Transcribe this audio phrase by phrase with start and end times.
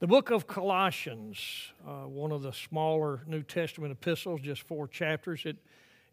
[0.00, 5.42] The book of Colossians, uh, one of the smaller New Testament epistles, just four chapters,
[5.44, 5.56] it,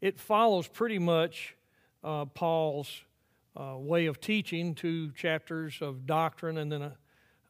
[0.01, 1.55] it follows pretty much
[2.03, 3.03] uh, Paul's
[3.55, 6.97] uh, way of teaching, two chapters of doctrine and then, a,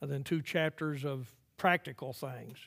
[0.01, 2.57] and then two chapters of practical things.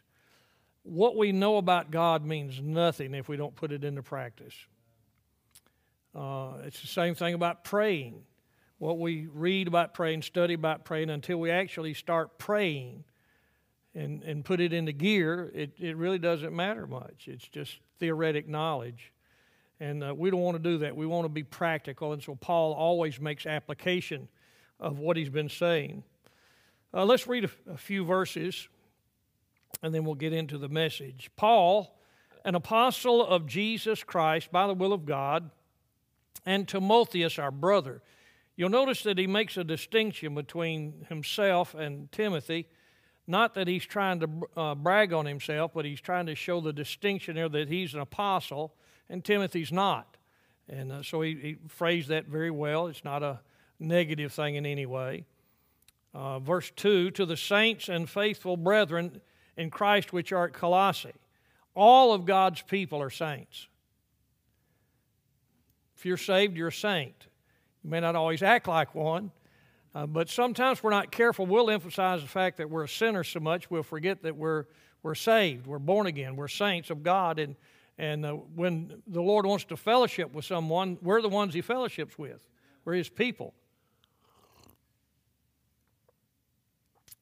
[0.84, 4.54] What we know about God means nothing if we don't put it into practice.
[6.14, 8.22] Uh, it's the same thing about praying.
[8.78, 13.04] What we read about praying, study about praying, until we actually start praying
[13.98, 17.26] and, and put it into gear, it, it really doesn't matter much.
[17.26, 19.12] It's just theoretic knowledge.
[19.80, 20.96] And uh, we don't want to do that.
[20.96, 22.12] We want to be practical.
[22.12, 24.28] And so Paul always makes application
[24.78, 26.04] of what he's been saying.
[26.94, 28.68] Uh, let's read a, a few verses
[29.82, 31.30] and then we'll get into the message.
[31.36, 31.98] Paul,
[32.44, 35.50] an apostle of Jesus Christ by the will of God,
[36.46, 38.00] and Timotheus, our brother.
[38.56, 42.68] You'll notice that he makes a distinction between himself and Timothy.
[43.28, 46.72] Not that he's trying to uh, brag on himself, but he's trying to show the
[46.72, 48.72] distinction there that he's an apostle
[49.10, 50.16] and Timothy's not.
[50.66, 52.86] And uh, so he, he, phrased that very well.
[52.86, 53.40] It's not a
[53.78, 55.26] negative thing in any way.
[56.14, 59.20] Uh, verse 2 To the saints and faithful brethren
[59.58, 61.12] in Christ which are at Colossae,
[61.74, 63.68] all of God's people are saints.
[65.98, 67.26] If you're saved, you're a saint.
[67.84, 69.32] You may not always act like one,
[69.94, 71.46] uh, but sometimes we're not careful.
[71.46, 74.66] We'll emphasize the fact that we're a sinner so much, we'll forget that we're,
[75.02, 77.38] we're saved, we're born again, we're saints of God.
[77.38, 77.56] And,
[77.96, 82.18] and uh, when the Lord wants to fellowship with someone, we're the ones He fellowships
[82.18, 82.46] with,
[82.84, 83.54] we're His people.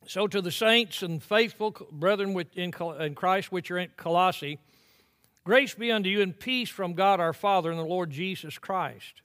[0.08, 4.60] So, to the saints and faithful brethren in Christ which are in Colossae,
[5.44, 9.22] grace be unto you and peace from God our Father and the Lord Jesus Christ.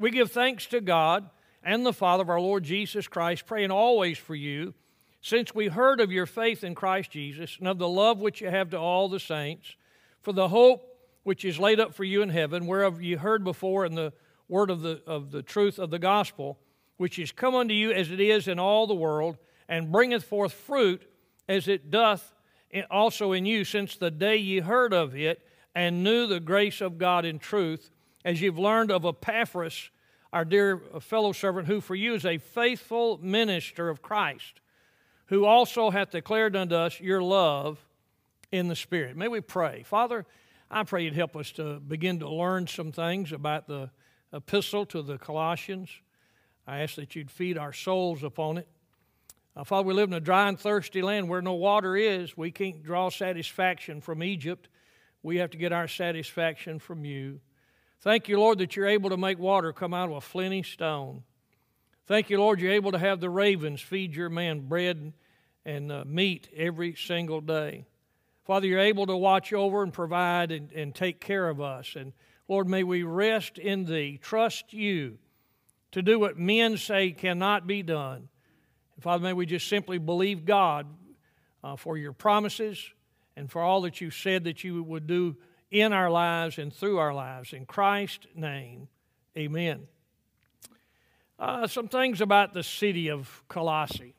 [0.00, 1.30] We give thanks to God
[1.62, 4.74] and the Father of our Lord Jesus Christ, praying always for you,
[5.20, 8.48] since we heard of your faith in Christ Jesus and of the love which you
[8.48, 9.76] have to all the saints,
[10.22, 10.86] for the hope
[11.22, 14.12] which is laid up for you in heaven, whereof you heard before in the
[14.48, 16.58] word of the, of the truth of the gospel,
[16.96, 19.36] which is come unto you as it is in all the world,
[19.68, 21.02] and bringeth forth fruit
[21.48, 22.32] as it doth
[22.90, 26.98] also in you, since the day ye heard of it and knew the grace of
[26.98, 27.90] God in truth
[28.24, 29.90] as you've learned of Epaphras,
[30.32, 34.60] our dear fellow servant, who for you is a faithful minister of Christ,
[35.26, 37.84] who also hath declared unto us your love
[38.52, 39.16] in the Spirit.
[39.16, 39.82] May we pray.
[39.82, 40.26] Father,
[40.70, 43.90] I pray you'd help us to begin to learn some things about the
[44.32, 45.90] epistle to the Colossians.
[46.66, 48.68] I ask that you'd feed our souls upon it.
[49.56, 52.36] Uh, Father, we live in a dry and thirsty land where no water is.
[52.36, 54.68] We can't draw satisfaction from Egypt.
[55.24, 57.40] We have to get our satisfaction from you.
[58.00, 61.22] Thank you, Lord, that you're able to make water come out of a flinty stone.
[62.06, 65.12] Thank you, Lord, you're able to have the ravens feed your man bread
[65.66, 67.84] and uh, meat every single day.
[68.46, 71.94] Father, you're able to watch over and provide and, and take care of us.
[71.94, 72.14] And
[72.48, 75.18] Lord, may we rest in Thee, trust You
[75.92, 78.30] to do what men say cannot be done.
[78.94, 80.86] And Father, may we just simply believe God
[81.62, 82.82] uh, for Your promises
[83.36, 85.36] and for all that You said that You would do
[85.70, 87.52] in our lives and through our lives.
[87.52, 88.88] In Christ's name,
[89.36, 89.86] amen.
[91.38, 94.14] Uh, some things about the city of Colossae.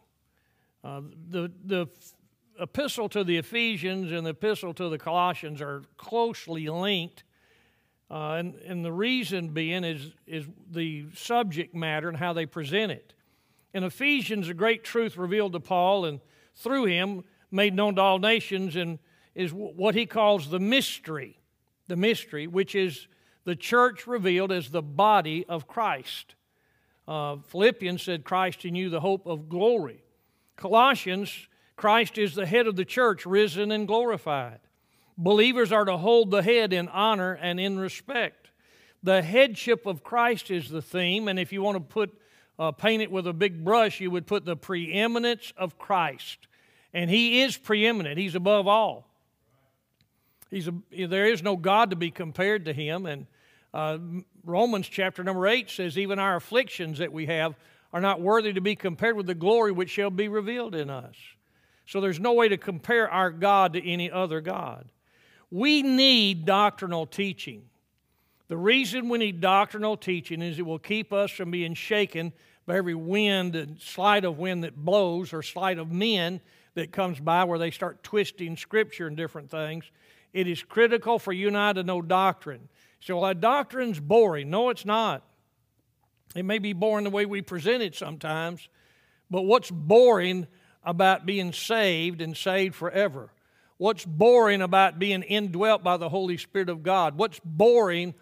[0.84, 1.88] Uh, the, the
[2.59, 7.23] epistle to the Ephesians and the epistle to the Colossians are closely linked.
[8.09, 12.91] Uh, and, and the reason being is, is the subject matter and how they present
[12.91, 13.13] it.
[13.73, 16.19] In Ephesians, a great truth revealed to Paul and
[16.56, 19.00] through him made known to all nations and
[19.35, 21.41] is what he calls the mystery
[21.91, 23.09] the mystery, which is
[23.44, 26.35] the church revealed as the body of Christ.
[27.06, 30.06] Uh, Philippians said, Christ in you, the hope of glory.
[30.56, 34.62] Colossians, Christ is the head of the church, risen and glorified.
[35.18, 38.52] Believers are to hold the head in honor and in respect.
[39.03, 42.18] The headship of Christ is the theme, and if you want to put
[42.58, 46.47] uh, paint it with a big brush, you would put the preeminence of Christ.
[46.94, 49.10] And He is preeminent, He's above all.
[50.51, 50.73] He's a,
[51.07, 53.05] there is no God to be compared to him.
[53.05, 53.25] And
[53.73, 53.97] uh,
[54.43, 57.55] Romans chapter number 8 says, Even our afflictions that we have
[57.93, 61.15] are not worthy to be compared with the glory which shall be revealed in us.
[61.85, 64.87] So there's no way to compare our God to any other God.
[65.49, 67.63] We need doctrinal teaching.
[68.47, 72.33] The reason we need doctrinal teaching is it will keep us from being shaken
[72.65, 76.41] by every wind and slide of wind that blows or slide of men
[76.75, 79.89] that comes by where they start twisting scripture and different things.
[80.33, 82.69] It is critical for you and I to know doctrine.
[82.99, 84.49] So, well, doctrine's boring.
[84.49, 85.23] No, it's not.
[86.35, 88.69] It may be boring the way we present it sometimes,
[89.29, 90.47] but what's boring
[90.83, 93.31] about being saved and saved forever?
[93.78, 97.17] What's boring about being indwelt by the Holy Spirit of God?
[97.17, 98.13] What's boring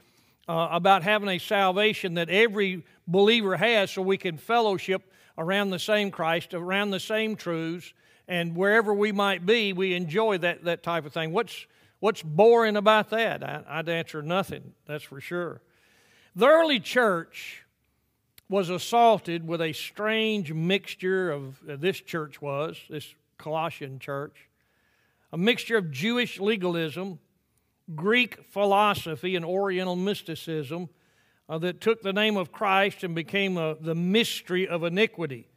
[0.47, 5.79] uh, about having a salvation that every believer has so we can fellowship around the
[5.79, 7.93] same Christ, around the same truths,
[8.27, 11.31] and wherever we might be, we enjoy that, that type of thing.
[11.31, 11.65] What's,
[11.99, 13.43] what's boring about that?
[13.43, 15.61] I, I'd answer nothing, that's for sure.
[16.35, 17.65] The early church
[18.49, 24.49] was assaulted with a strange mixture of, uh, this church was, this Colossian church,
[25.31, 27.19] a mixture of Jewish legalism,
[27.95, 30.89] Greek philosophy, and Oriental mysticism
[31.47, 35.47] uh, that took the name of Christ and became a, the mystery of iniquity.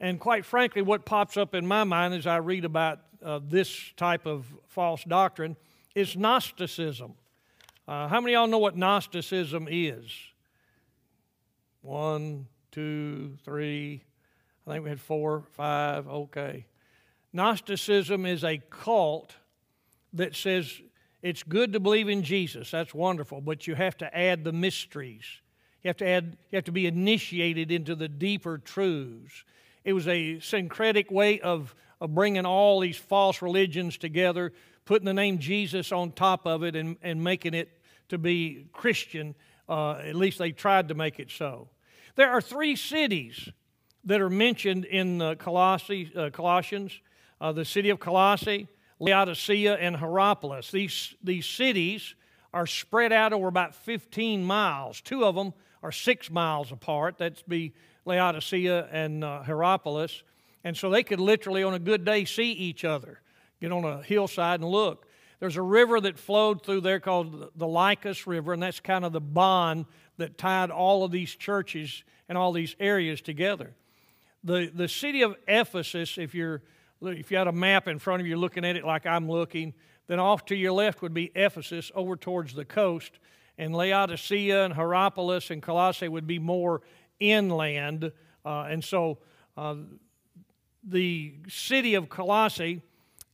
[0.00, 3.92] And quite frankly, what pops up in my mind as I read about uh, this
[3.96, 5.56] type of false doctrine
[5.94, 7.14] is Gnosticism.
[7.86, 10.10] Uh, how many of y'all know what Gnosticism is?
[11.82, 14.02] One, two, three.
[14.66, 16.08] I think we had four, five.
[16.08, 16.66] Okay.
[17.32, 19.34] Gnosticism is a cult
[20.14, 20.80] that says
[21.22, 22.70] it's good to believe in Jesus.
[22.70, 25.24] That's wonderful, but you have to add the mysteries.
[25.82, 29.44] You have to add you have to be initiated into the deeper truths.
[29.84, 34.52] It was a syncretic way of, of bringing all these false religions together,
[34.84, 37.70] putting the name Jesus on top of it, and, and making it
[38.08, 39.34] to be Christian.
[39.68, 41.68] Uh, at least they tried to make it so.
[42.16, 43.48] There are three cities
[44.04, 47.00] that are mentioned in uh, Colossi, uh, Colossians
[47.40, 50.70] uh, the city of Colossae, Laodicea, and Hierapolis.
[50.70, 52.14] These, these cities
[52.52, 55.00] are spread out over about 15 miles.
[55.00, 55.52] Two of them
[55.82, 57.16] are six miles apart.
[57.18, 57.74] That's be
[58.06, 60.22] Laodicea and uh, Hierapolis.
[60.62, 63.20] And so they could literally, on a good day, see each other,
[63.64, 65.06] get on a hillside and look.
[65.40, 69.12] There's a river that flowed through there called the Lycus River, and that's kind of
[69.12, 73.74] the bond that tied all of these churches and all these areas together.
[74.42, 76.62] The, the city of Ephesus, if you're
[77.02, 79.74] if you had a map in front of you looking at it like I'm looking,
[80.06, 83.18] then off to your left would be Ephesus over towards the coast,
[83.58, 86.80] and Laodicea and Hierapolis and Colossae would be more
[87.20, 88.10] inland.
[88.44, 89.18] Uh, and so
[89.56, 89.74] uh,
[90.82, 92.80] the city of Colossae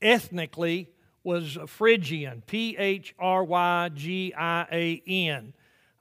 [0.03, 0.91] ethnically
[1.23, 5.53] was Phrygian, P H R Y G I A N.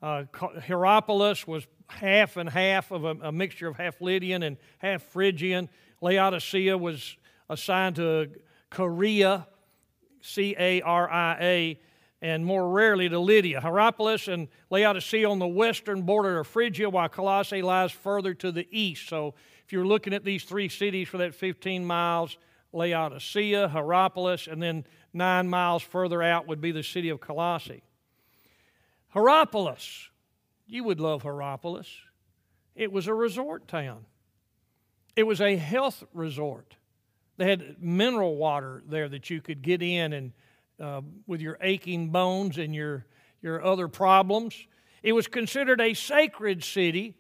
[0.02, 0.24] Uh,
[0.66, 5.68] Hierapolis was half and half of a, a, mixture of half Lydian and half Phrygian.
[6.02, 7.18] Laodicea was
[7.50, 8.30] assigned to
[8.70, 9.46] Caria,
[10.22, 11.80] C A R I A,
[12.22, 13.60] and more rarely to Lydia.
[13.60, 18.68] Hierapolis and Laodicea on the western border of Phrygia, while Colossae lies further to the
[18.72, 19.10] east.
[19.10, 19.34] So
[19.66, 22.38] if you're looking at these three cities for that 15 miles,
[22.72, 27.84] Laodicea, Hierapolis, and then nine miles further out would be the city of Colossae.
[29.10, 30.10] Hierapolis.
[30.68, 31.88] You would love Hierapolis.
[32.76, 34.06] It was a resort town,
[35.16, 36.76] it was a health resort.
[37.38, 40.34] They had mineral water there that you could get in and
[40.80, 43.06] uh, with your aching bones and your,
[43.42, 44.56] your other problems.
[45.04, 47.16] It was considered a sacred city,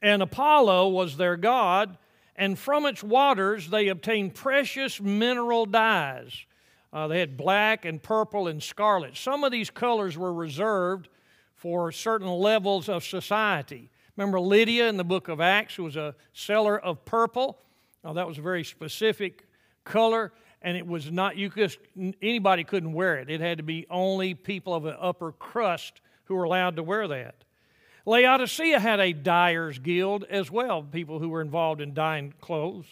[0.00, 1.98] and Apollo was their god,
[2.38, 6.46] and from its waters they obtained precious mineral dyes.
[6.90, 9.14] Uh, they had black and purple and scarlet.
[9.16, 11.08] Some of these colors were reserved
[11.54, 13.90] for certain levels of society.
[14.16, 17.58] Remember Lydia in the book of Acts, was a seller of purple?
[18.02, 19.44] Now, that was a very specific
[19.84, 20.32] color,
[20.62, 21.76] and it was not, you could,
[22.22, 23.28] anybody couldn't wear it.
[23.28, 27.08] It had to be only people of an upper crust who were allowed to wear
[27.08, 27.34] that.
[28.08, 32.86] Laodicea had a dyer's guild as well, people who were involved in dyeing clothes.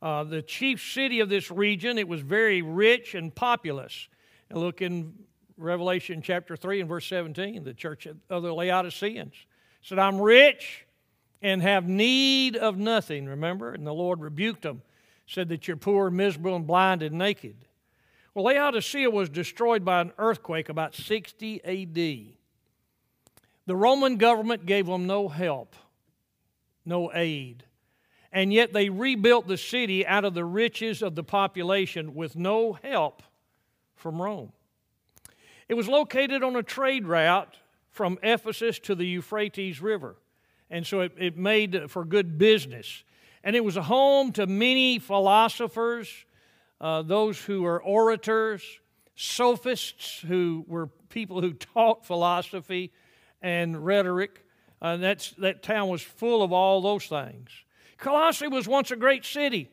[0.00, 4.06] Uh, the chief city of this region, it was very rich and populous.
[4.48, 5.12] And look in
[5.56, 9.34] Revelation chapter 3 and verse 17, the church of the Laodiceans
[9.82, 10.86] said, I'm rich
[11.42, 13.72] and have need of nothing, remember?
[13.72, 14.82] And the Lord rebuked them,
[15.26, 17.56] said that you're poor, miserable, and blind and naked.
[18.34, 22.33] Well, Laodicea was destroyed by an earthquake about 60 AD.
[23.66, 25.74] The Roman government gave them no help,
[26.84, 27.64] no aid.
[28.30, 32.72] And yet they rebuilt the city out of the riches of the population with no
[32.72, 33.22] help
[33.94, 34.52] from Rome.
[35.68, 37.56] It was located on a trade route
[37.90, 40.16] from Ephesus to the Euphrates River.
[40.68, 43.04] And so it, it made for good business.
[43.44, 46.24] And it was a home to many philosophers,
[46.80, 48.62] uh, those who were orators,
[49.14, 52.92] sophists, who were people who taught philosophy
[53.44, 54.44] and rhetoric.
[54.82, 57.50] Uh, that's, that town was full of all those things.
[57.98, 59.70] Colossae was once a great city,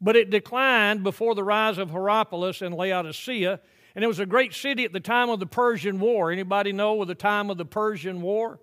[0.00, 3.60] but it declined before the rise of Hierapolis and Laodicea
[3.94, 6.32] and it was a great city at the time of the Persian War.
[6.32, 8.58] Anybody know of the time of the Persian War?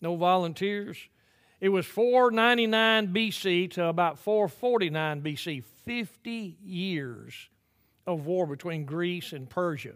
[0.00, 0.98] No volunteers?
[1.60, 7.48] It was 499 BC to about 449 BC, 50 years
[8.06, 9.94] of war between Greece and Persia.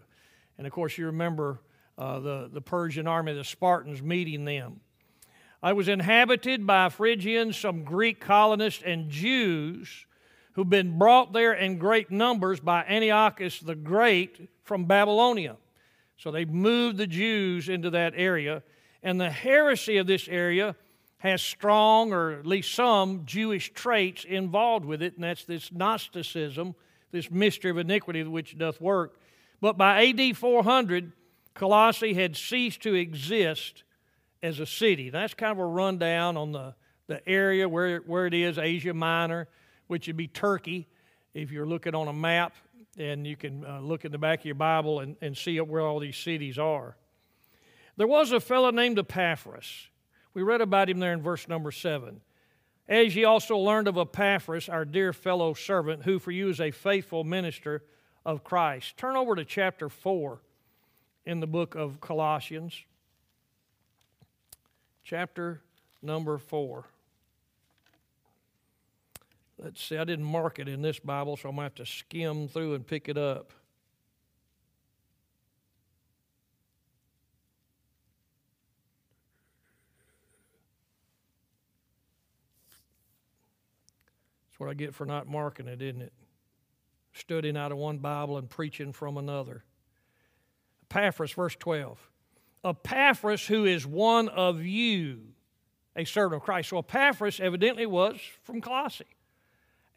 [0.57, 1.59] And of course, you remember
[1.99, 4.79] uh, the, the Persian army, the Spartans meeting them.
[5.61, 10.05] I was inhabited by Phrygians, some Greek colonists, and Jews
[10.53, 15.57] who've been brought there in great numbers by Antiochus the Great from Babylonia.
[16.15, 18.63] So they moved the Jews into that area.
[19.03, 20.75] And the heresy of this area
[21.17, 26.75] has strong, or at least some, Jewish traits involved with it, and that's this Gnosticism,
[27.11, 29.19] this mystery of iniquity which doth work.
[29.59, 31.11] But by AD 400,
[31.59, 33.83] Colossae had ceased to exist
[34.41, 35.09] as a city.
[35.09, 36.73] That's kind of a rundown on the,
[37.07, 39.49] the area where, where it is, Asia Minor,
[39.87, 40.87] which would be Turkey,
[41.33, 42.53] if you're looking on a map,
[42.97, 45.81] and you can uh, look in the back of your Bible and, and see where
[45.81, 46.95] all these cities are.
[47.97, 49.89] There was a fellow named Epaphras.
[50.33, 52.21] We read about him there in verse number 7.
[52.87, 56.71] As ye also learned of Epaphras, our dear fellow servant, who for you is a
[56.71, 57.83] faithful minister
[58.25, 58.95] of Christ.
[58.95, 60.39] Turn over to chapter 4
[61.29, 62.85] in the book of Colossians
[65.03, 65.61] chapter
[66.01, 66.83] number 4.
[69.59, 71.93] Let's see, I didn't mark it in this Bible, so I'm going to have to
[71.93, 73.53] skim through and pick it up.
[84.47, 86.13] That's what I get for not marking it, isn't it?
[87.13, 89.63] Studying out of one Bible and preaching from another.
[90.89, 92.09] Epaphras, verse 12.
[92.65, 95.19] Epaphras, who is one of you,
[95.95, 96.69] a servant of Christ.
[96.69, 99.05] So Epaphras evidently was from Colossae.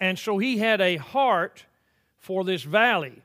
[0.01, 1.65] And so he had a heart
[2.19, 3.23] for this valley.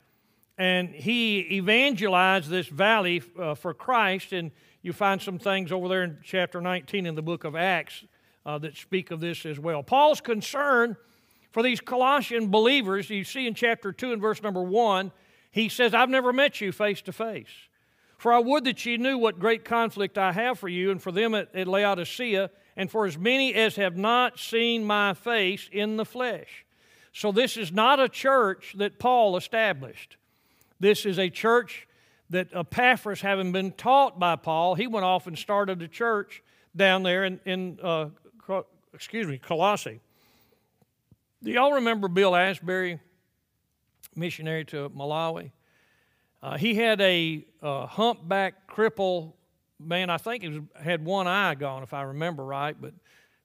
[0.58, 4.32] And he evangelized this valley uh, for Christ.
[4.32, 8.04] And you find some things over there in chapter 19 in the book of Acts
[8.46, 9.84] uh, that speak of this as well.
[9.84, 10.96] Paul's concern
[11.52, 15.12] for these Colossian believers, you see in chapter 2 and verse number 1,
[15.58, 17.68] he says, I've never met you face to face.
[18.18, 21.12] For I would that ye knew what great conflict I have for you and for
[21.12, 25.98] them at, at Laodicea, and for as many as have not seen my face in
[25.98, 26.66] the flesh.
[27.14, 30.18] So, this is not a church that Paul established.
[30.80, 31.88] This is a church
[32.30, 36.44] that Epaphras, having been taught by Paul, he went off and started a church
[36.76, 38.10] down there in, in uh,
[38.94, 40.02] excuse me, Colossae.
[41.44, 43.00] Do y'all remember Bill Asbury,
[44.18, 45.52] missionary to Malawi?
[46.42, 49.34] Uh, he had a uh, humpback cripple
[49.80, 50.10] man.
[50.10, 52.94] I think he was, had one eye gone, if I remember right, but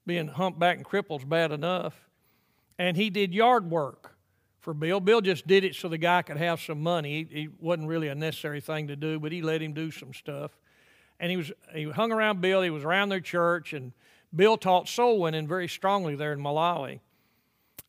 [0.07, 1.95] being humpback and crippled's bad enough.
[2.79, 4.17] And he did yard work
[4.61, 5.01] for Bill.
[5.01, 7.27] Bill just did it so the guy could have some money.
[7.31, 10.53] He wasn't really a necessary thing to do, but he let him do some stuff.
[11.21, 12.63] And he was he hung around Bill.
[12.63, 13.93] He was around their church, and
[14.35, 17.01] Bill taught soul winning very strongly there in Malawi.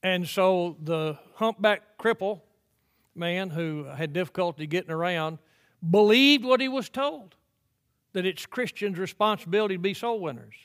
[0.03, 2.41] And so the humpback cripple
[3.15, 5.39] man who had difficulty getting around
[5.87, 7.35] believed what he was told
[8.13, 10.55] that it's Christians' responsibility to be soul winners.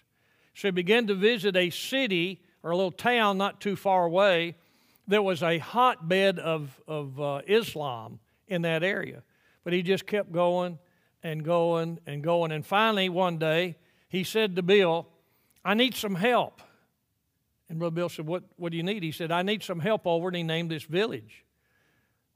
[0.55, 4.57] So he began to visit a city or a little town not too far away
[5.09, 9.23] that was a hotbed of, of uh, Islam in that area.
[9.65, 10.79] But he just kept going
[11.23, 12.53] and going and going.
[12.53, 13.77] And finally, one day,
[14.09, 15.09] he said to Bill,
[15.65, 16.61] I need some help.
[17.69, 19.03] And Brother Bill said, what, what do you need?
[19.03, 21.45] He said, I need some help over, and he named this village.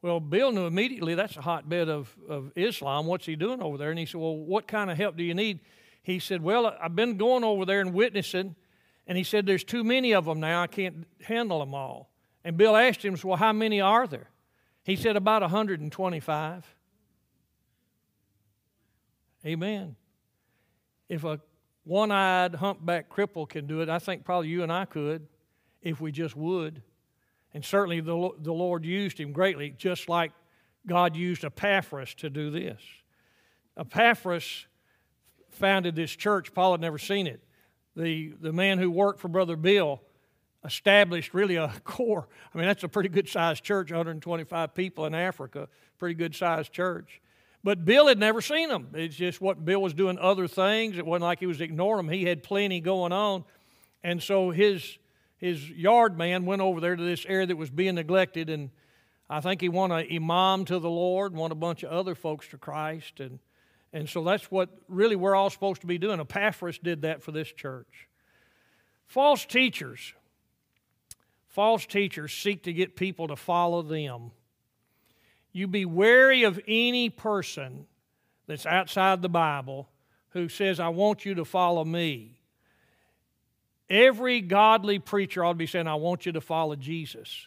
[0.02, 3.06] Well, Bill knew immediately that's a hotbed of, of Islam.
[3.06, 3.90] What's he doing over there?
[3.90, 5.60] And he said, Well, what kind of help do you need?
[6.02, 8.56] He said, Well, I've been going over there and witnessing.
[9.06, 10.62] And he said, There's too many of them now.
[10.62, 12.10] I can't handle them all.
[12.44, 14.28] And Bill asked him, Well, how many are there?
[14.82, 16.76] He said, About 125.
[19.46, 19.96] Amen.
[21.08, 21.40] If a
[21.84, 25.26] one eyed, humpback cripple can do it, I think probably you and I could
[25.80, 26.82] if we just would.
[27.54, 30.32] And certainly the, the Lord used him greatly, just like
[30.86, 32.80] God used Epaphras to do this.
[33.76, 34.66] Epaphras
[35.50, 36.54] founded this church.
[36.54, 37.42] Paul had never seen it.
[37.94, 40.00] The, the man who worked for Brother Bill
[40.64, 42.28] established really a core.
[42.54, 45.68] I mean, that's a pretty good sized church, 125 people in Africa,
[45.98, 47.20] pretty good sized church.
[47.64, 48.88] But Bill had never seen them.
[48.94, 50.98] It's just what Bill was doing other things.
[50.98, 52.12] It wasn't like he was ignoring them.
[52.12, 53.44] He had plenty going on.
[54.02, 54.98] And so his
[55.42, 58.70] his yard man went over there to this area that was being neglected, and
[59.28, 62.46] I think he won an imam to the Lord, won a bunch of other folks
[62.48, 63.40] to Christ, and
[63.92, 66.20] and so that's what really we're all supposed to be doing.
[66.20, 68.08] Epaphras did that for this church.
[69.04, 70.14] False teachers.
[71.48, 74.30] False teachers seek to get people to follow them.
[75.50, 77.86] You be wary of any person
[78.46, 79.90] that's outside the Bible
[80.30, 82.38] who says, I want you to follow me
[83.92, 87.46] Every godly preacher ought to be saying, I want you to follow Jesus.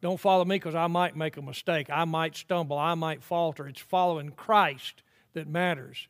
[0.00, 1.88] Don't follow me because I might make a mistake.
[1.90, 2.78] I might stumble.
[2.78, 3.68] I might falter.
[3.68, 5.02] It's following Christ
[5.34, 6.08] that matters.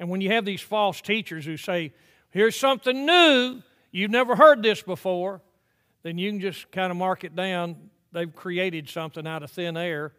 [0.00, 1.92] And when you have these false teachers who say,
[2.30, 3.60] here's something new,
[3.92, 5.42] you've never heard this before,
[6.04, 7.76] then you can just kind of mark it down.
[8.12, 10.14] They've created something out of thin air.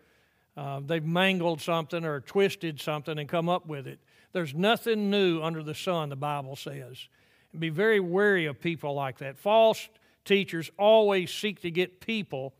[0.55, 3.97] Uh, they've mangled something or twisted something and come up with it.
[4.33, 7.07] There's nothing new under the sun, the Bible says.
[7.51, 9.37] And be very wary of people like that.
[9.37, 9.89] False
[10.25, 12.53] teachers always seek to get people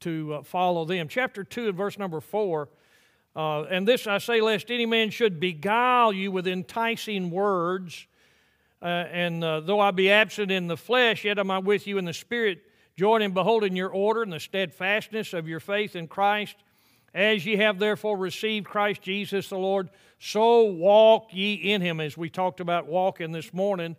[0.00, 1.08] to uh, follow them.
[1.08, 2.68] Chapter 2 and verse number 4
[3.36, 8.06] uh, and this I say, lest any man should beguile you with enticing words.
[8.80, 11.98] Uh, and uh, though I be absent in the flesh, yet am I with you
[11.98, 12.62] in the spirit,
[12.96, 16.56] joining in beholding your order and the steadfastness of your faith in Christ.
[17.12, 22.16] As ye have therefore received Christ Jesus the Lord, so walk ye in him, as
[22.16, 23.96] we talked about walking this morning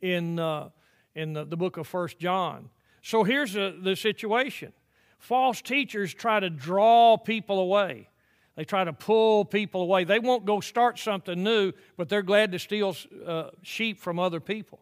[0.00, 0.70] in, uh,
[1.14, 2.70] in the, the, book of First John.
[3.02, 4.72] So here's a, the situation
[5.18, 8.08] false teachers try to draw people away.
[8.56, 10.04] They try to pull people away.
[10.04, 14.40] They won't go start something new, but they're glad to steal uh, sheep from other
[14.40, 14.80] people.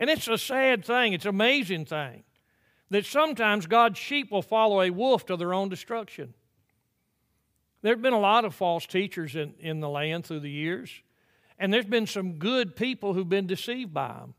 [0.00, 2.24] And it's a sad thing, it's an amazing thing
[2.90, 6.34] that sometimes God's sheep will follow a wolf to their own destruction.
[7.82, 11.02] There have been a lot of false teachers in, in the land through the years,
[11.58, 14.34] and there's been some good people who've been deceived by them,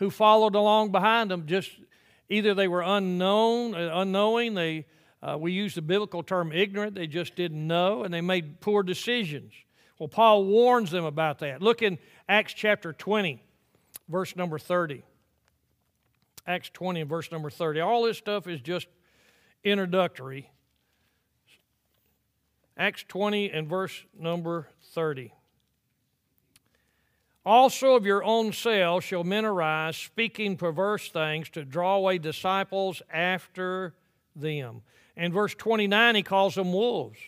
[0.00, 1.46] who followed along behind them.
[1.46, 1.70] Just
[2.28, 4.86] either they were unknown, uh, unknowing, they
[5.22, 6.94] uh, we use the biblical term ignorant.
[6.94, 9.52] They just didn't know and they made poor decisions.
[9.98, 11.60] Well, Paul warns them about that.
[11.60, 13.42] Look in Acts chapter 20,
[14.08, 15.02] verse number 30.
[16.46, 17.80] Acts 20 and verse number 30.
[17.80, 18.86] All this stuff is just
[19.62, 20.50] introductory.
[22.78, 25.34] Acts 20 and verse number 30.
[27.44, 33.00] Also of your own selves shall men arise, speaking perverse things to draw away disciples
[33.12, 33.94] after
[34.36, 34.82] them.
[35.16, 37.18] In verse 29, he calls them wolves.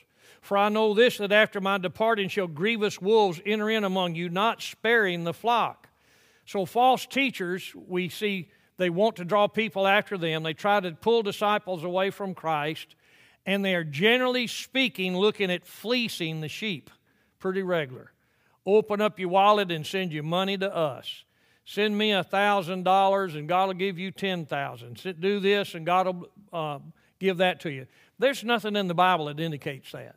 [0.43, 4.29] For I know this, that after my departing shall grievous wolves enter in among you,
[4.29, 5.89] not sparing the flock.
[6.45, 10.43] So, false teachers, we see they want to draw people after them.
[10.43, 12.97] They try to pull disciples away from Christ,
[13.47, 16.91] and they are generally speaking looking at fleecing the sheep
[17.39, 18.13] pretty regular.
[18.65, 21.25] Open up your wallet and send your money to us.
[21.65, 25.01] Send me a thousand dollars and God will give you ten thousand.
[25.21, 26.79] Do this and God will uh,
[27.19, 27.87] give that to you.
[28.19, 30.17] There's nothing in the Bible that indicates that.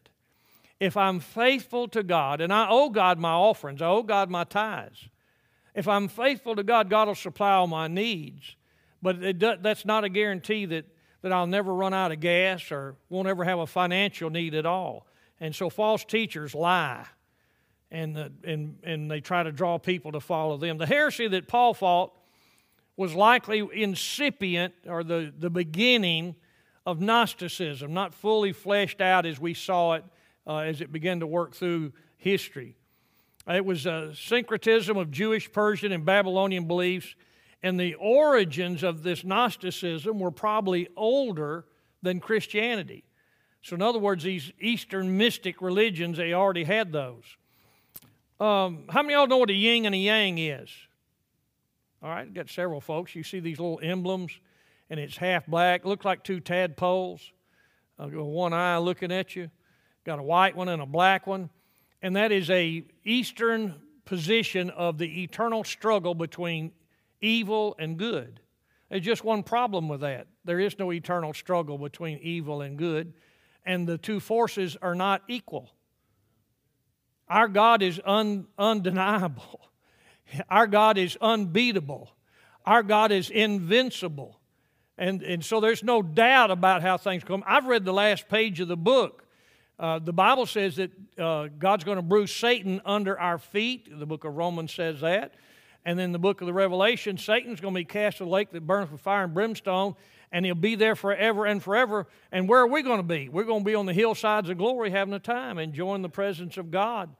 [0.79, 4.43] If I'm faithful to God, and I owe God my offerings, I owe God my
[4.43, 5.07] tithes.
[5.73, 8.55] If I'm faithful to God, God will supply all my needs.
[9.01, 10.85] But that's not a guarantee that,
[11.21, 14.65] that I'll never run out of gas or won't ever have a financial need at
[14.65, 15.05] all.
[15.39, 17.05] And so false teachers lie
[17.95, 20.77] and, and, and they try to draw people to follow them.
[20.77, 22.13] The heresy that Paul fought
[22.97, 26.35] was likely incipient or the, the beginning
[26.85, 30.03] of Gnosticism, not fully fleshed out as we saw it
[30.45, 32.75] uh, as it began to work through history.
[33.47, 37.15] It was a syncretism of Jewish, Persian, and Babylonian beliefs,
[37.63, 41.65] and the origins of this Gnosticism were probably older
[42.01, 43.05] than Christianity.
[43.61, 47.23] So, in other words, these Eastern mystic religions, they already had those.
[48.39, 50.69] Um, how many of y'all know what a yin and a yang is?
[52.03, 53.15] All right, got several folks.
[53.15, 54.37] You see these little emblems
[54.89, 55.85] and it's half black.
[55.85, 57.31] Looks like two tadpoles,
[57.97, 59.49] uh, one eye looking at you.
[60.05, 61.49] Got a white one and a black one.
[62.01, 66.71] And that is a Eastern position of the eternal struggle between
[67.21, 68.41] evil and good.
[68.89, 70.27] There's just one problem with that.
[70.43, 73.13] There is no eternal struggle between evil and good,
[73.65, 75.71] and the two forces are not equal.
[77.27, 79.61] Our God is un, undeniable.
[80.49, 82.11] Our God is unbeatable.
[82.65, 84.39] Our God is invincible.
[84.97, 87.43] And, and so there's no doubt about how things come.
[87.45, 89.23] I've read the last page of the book.
[89.77, 93.89] Uh, the Bible says that uh, God's going to bruise Satan under our feet.
[93.91, 95.33] The book of Romans says that.
[95.85, 98.51] And then the book of the Revelation, Satan's going to be cast in a lake
[98.51, 99.95] that burns with fire and brimstone,
[100.31, 102.07] and he'll be there forever and forever.
[102.31, 103.29] And where are we going to be?
[103.29, 106.57] We're going to be on the hillsides of glory having a time, enjoying the presence
[106.57, 107.15] of God,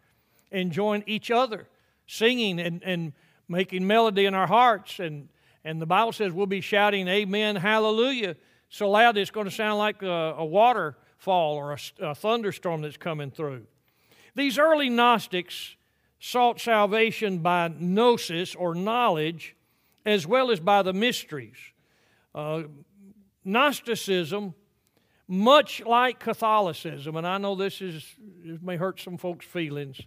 [0.52, 1.68] enjoying each other,
[2.08, 3.14] singing and, and
[3.48, 5.30] making melody in our hearts and
[5.66, 8.36] and the Bible says we'll be shouting, Amen, Hallelujah,
[8.70, 11.80] so loud it's going to sound like a, a waterfall or a,
[12.12, 13.66] a thunderstorm that's coming through.
[14.36, 15.76] These early Gnostics
[16.26, 19.56] sought salvation by gnosis or knowledge
[20.08, 21.56] as well as by the mysteries.
[22.34, 22.64] Uh,
[23.44, 24.56] Gnosticism,
[25.28, 28.04] much like Catholicism, and I know this, is,
[28.44, 30.02] this may hurt some folks' feelings,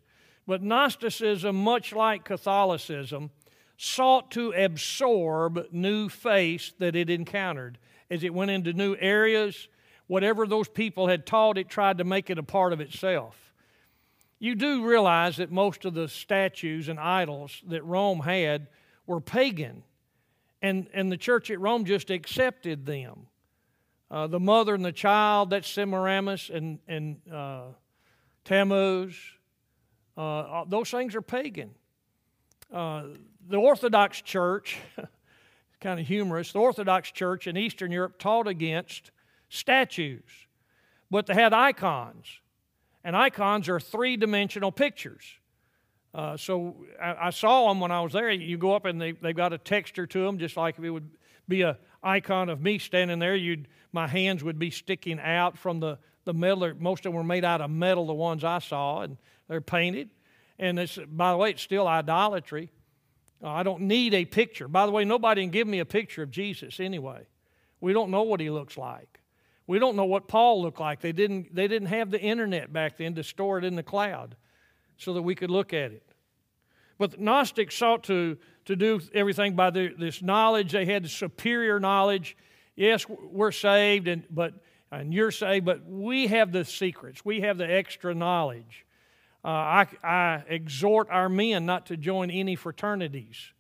[0.45, 3.31] but Gnosticism, much like Catholicism,
[3.77, 7.79] sought to absorb new faith that it encountered.
[8.11, 9.69] As it went into new areas,
[10.09, 13.48] whatever those people had taught, it tried to make it a part of itself.
[14.39, 18.69] You do realize that most of the statues and idols that Rome had
[19.07, 19.83] were pagan,
[20.63, 23.27] and, and the church at Rome just accepted them.
[24.11, 27.65] Uh, the mother and the child, that's Semiramis and, and uh,
[28.45, 29.15] Tammuz,
[30.17, 31.71] uh, those things are pagan.
[32.73, 33.05] Uh,
[33.49, 34.79] the Orthodox Church,
[35.81, 39.11] kind of humorous, the Orthodox Church in Eastern Europe taught against
[39.49, 40.23] statues,
[41.11, 42.41] but they had icons.
[43.09, 45.25] And icons are three dimensional pictures.
[46.13, 48.31] Uh, so I, I, saw them when I was there.
[48.31, 50.91] You go up and they, they've got a texture to them, just like if it
[50.91, 51.09] would
[51.49, 55.81] be a icon of me standing there, you'd, my hands would be sticking out from
[55.81, 56.71] the, the metal.
[56.79, 59.17] Most of them were made out of metal, the ones I saw, and
[59.49, 60.11] they're painted.
[60.59, 62.71] And it's, by the way, it's still idolatry.
[63.43, 64.69] Uh, I don't need a picture.
[64.69, 67.27] By the way, nobody can give me a picture of Jesus anyway.
[67.81, 69.19] We don't know what he looks like.
[69.69, 71.03] We don't know what Paul looked like.
[71.03, 74.35] They didn't, they didn't have the internet back then to store it in the cloud
[74.97, 76.03] so that we could look at it.
[76.97, 80.73] But the Gnostics sought to, to do everything by the, this knowledge.
[80.73, 82.35] They had superior knowledge.
[82.77, 84.55] Yes, we're saved, and, but,
[84.91, 87.23] and you're saved, but we have the secrets.
[87.23, 88.87] We have the extra knowledge.
[89.45, 93.53] Uh, I, I exhort our men not to join any fraternities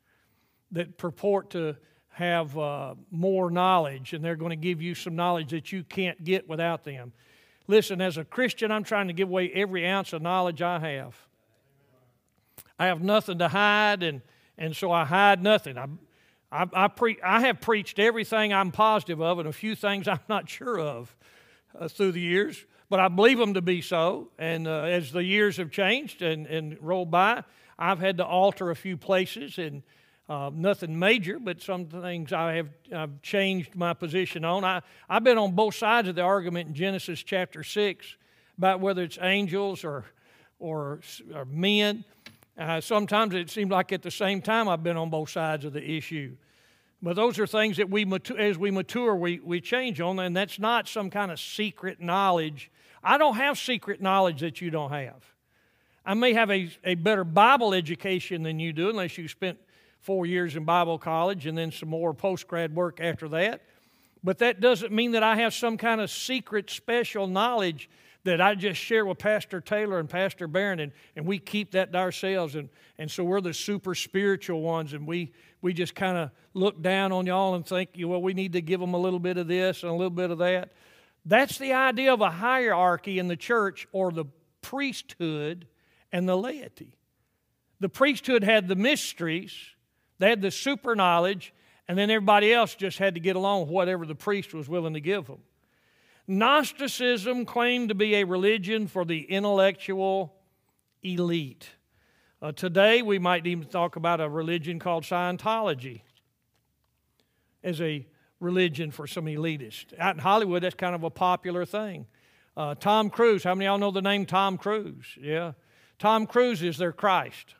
[0.72, 1.76] that purport to
[2.18, 6.22] have uh, more knowledge, and they're going to give you some knowledge that you can't
[6.24, 7.12] get without them.
[7.68, 11.16] Listen, as a Christian, I'm trying to give away every ounce of knowledge I have.
[12.78, 14.20] I have nothing to hide, and,
[14.56, 15.78] and so I hide nothing.
[15.78, 15.86] I,
[16.50, 20.18] I, I, pre- I have preached everything I'm positive of and a few things I'm
[20.28, 21.14] not sure of
[21.78, 24.28] uh, through the years but I believe them to be so.
[24.38, 27.44] And uh, as the years have changed and, and rolled by,
[27.78, 29.82] I've had to alter a few places and
[30.28, 34.64] uh, nothing major, but some things I have I've changed my position on.
[34.64, 38.16] I, I've been on both sides of the argument in Genesis chapter 6
[38.58, 40.04] about whether it's angels or,
[40.58, 41.00] or,
[41.34, 42.04] or men.
[42.58, 45.72] Uh, sometimes it seems like at the same time I've been on both sides of
[45.72, 46.36] the issue.
[47.00, 48.04] But those are things that we,
[48.36, 52.70] as we mature, we, we change on, and that's not some kind of secret knowledge
[53.02, 55.24] I don't have secret knowledge that you don't have.
[56.04, 59.58] I may have a, a better Bible education than you do, unless you spent
[60.00, 63.62] four years in Bible college and then some more post grad work after that.
[64.24, 67.88] But that doesn't mean that I have some kind of secret special knowledge
[68.24, 71.92] that I just share with Pastor Taylor and Pastor Barron, and, and we keep that
[71.92, 72.56] to ourselves.
[72.56, 75.32] And, and so we're the super spiritual ones, and we,
[75.62, 78.80] we just kind of look down on y'all and think, well, we need to give
[78.80, 80.72] them a little bit of this and a little bit of that.
[81.24, 84.24] That's the idea of a hierarchy in the church or the
[84.62, 85.66] priesthood
[86.10, 86.96] and the laity.
[87.80, 89.54] The priesthood had the mysteries,
[90.18, 91.52] they had the super knowledge,
[91.86, 94.94] and then everybody else just had to get along with whatever the priest was willing
[94.94, 95.38] to give them.
[96.26, 100.34] Gnosticism claimed to be a religion for the intellectual
[101.02, 101.70] elite.
[102.42, 106.02] Uh, today, we might even talk about a religion called Scientology
[107.64, 108.06] as a
[108.40, 109.98] religion for some elitists.
[109.98, 112.06] Out in Hollywood, that's kind of a popular thing.
[112.56, 115.16] Uh, Tom Cruise, how many of y'all know the name Tom Cruise?
[115.20, 115.52] Yeah.
[115.98, 117.54] Tom Cruise is their Christ.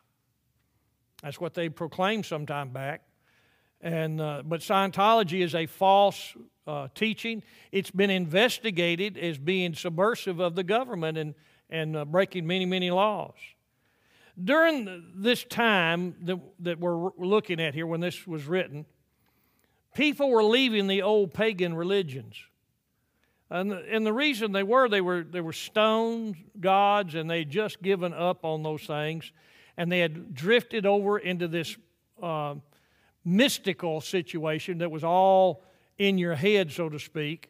[1.23, 3.01] That's what they proclaimed some time back.
[3.81, 6.35] And, uh, but Scientology is a false
[6.67, 7.43] uh, teaching.
[7.71, 11.35] It's been investigated as being subversive of the government and,
[11.69, 13.35] and uh, breaking many, many laws.
[14.41, 18.85] During this time that, that we're looking at here, when this was written,
[19.93, 22.35] people were leaving the old pagan religions.
[23.49, 27.39] And the, and the reason they were, they were, they were stone gods and they
[27.39, 29.31] had just given up on those things.
[29.79, 31.77] And they had drifted over into this
[32.21, 32.55] uh,
[33.23, 35.63] mystical situation that was all
[35.97, 37.49] in your head, so to speak.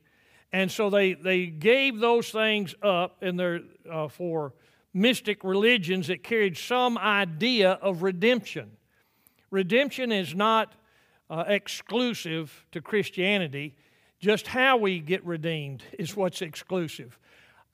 [0.53, 3.61] And so they, they gave those things up in their,
[3.91, 4.53] uh, for
[4.93, 8.73] mystic religions that carried some idea of redemption.
[9.49, 10.75] Redemption is not
[11.31, 13.75] uh, exclusive to Christianity.
[14.19, 17.17] Just how we get redeemed is what's exclusive.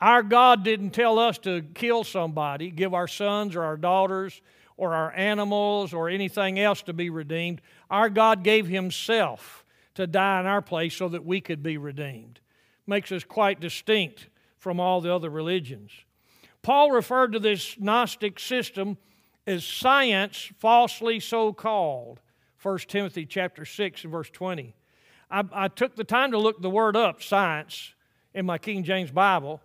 [0.01, 4.41] Our God didn't tell us to kill somebody, give our sons or our daughters
[4.77, 7.61] or our animals or anything else to be redeemed.
[7.89, 9.63] Our God gave Himself
[9.95, 12.41] to die in our place so that we could be redeemed.
[12.85, 14.27] Makes us quite distinct
[14.57, 15.91] from all the other religions.
[16.61, 18.97] Paul referred to this Gnostic system
[19.47, 22.19] as science falsely so called.
[22.61, 24.75] 1 Timothy chapter 6 and verse 20.
[25.29, 27.93] I, I took the time to look the word up, science,
[28.33, 29.61] in my King James Bible,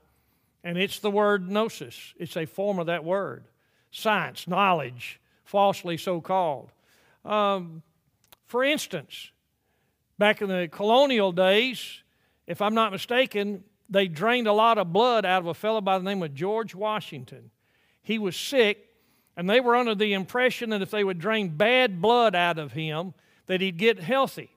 [0.63, 2.15] and it's the word gnosis.
[2.19, 3.45] It's a form of that word.
[3.91, 6.71] Science, knowledge, falsely so called.
[7.25, 7.83] Um,
[8.47, 9.31] for instance,
[10.19, 12.03] back in the colonial days,
[12.47, 15.99] if I'm not mistaken, they drained a lot of blood out of a fellow by
[15.99, 17.51] the name of George Washington.
[18.03, 18.89] He was sick,
[19.37, 22.73] and they were under the impression that if they would drain bad blood out of
[22.73, 23.15] him,
[23.47, 24.51] that he'd get healthy.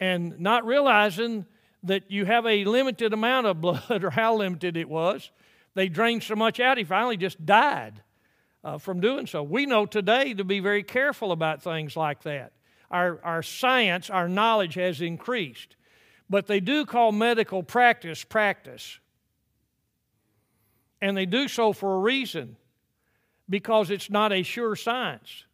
[0.00, 1.46] And not realizing
[1.82, 5.30] that you have a limited amount of blood, or how limited it was,
[5.74, 8.02] they drained so much out, he finally just died
[8.64, 9.42] uh, from doing so.
[9.42, 12.52] We know today to be very careful about things like that.
[12.90, 15.76] Our, our science, our knowledge has increased.
[16.28, 18.98] But they do call medical practice practice.
[21.00, 22.56] And they do so for a reason
[23.48, 25.44] because it's not a sure science.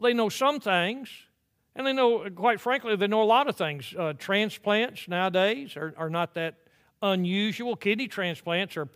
[0.00, 1.10] They know some things,
[1.76, 3.94] and they know, quite frankly, they know a lot of things.
[3.96, 6.56] Uh, transplants nowadays are, are not that
[7.02, 7.76] unusual.
[7.76, 8.88] Kidney transplants are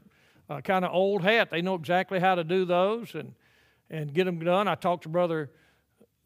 [0.50, 1.50] uh, kind of old hat.
[1.50, 3.34] They know exactly how to do those and,
[3.90, 4.68] and get them done.
[4.68, 5.50] I talked to brother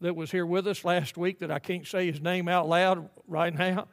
[0.01, 3.09] that was here with us last week that I can't say his name out loud
[3.27, 3.87] right now,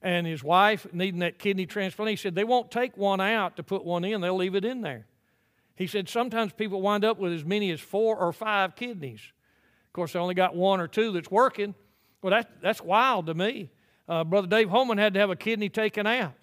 [0.00, 2.10] and his wife needing that kidney transplant.
[2.10, 4.80] He said they won't take one out to put one in, they'll leave it in
[4.80, 5.06] there.
[5.76, 9.20] He said sometimes people wind up with as many as four or five kidneys.
[9.86, 11.74] Of course, they only got one or two that's working.
[12.22, 13.70] Well, that, that's wild to me.
[14.08, 16.34] Uh, Brother Dave Holman had to have a kidney taken out.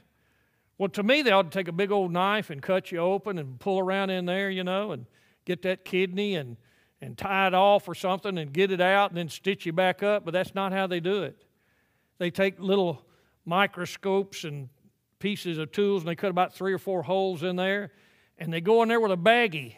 [0.77, 3.37] Well, to me, they ought to take a big old knife and cut you open
[3.37, 5.05] and pull around in there, you know, and
[5.45, 6.57] get that kidney and,
[7.01, 10.03] and tie it off or something and get it out and then stitch you back
[10.03, 10.25] up.
[10.25, 11.43] But that's not how they do it.
[12.17, 13.05] They take little
[13.45, 14.69] microscopes and
[15.19, 17.91] pieces of tools and they cut about three or four holes in there
[18.37, 19.75] and they go in there with a baggie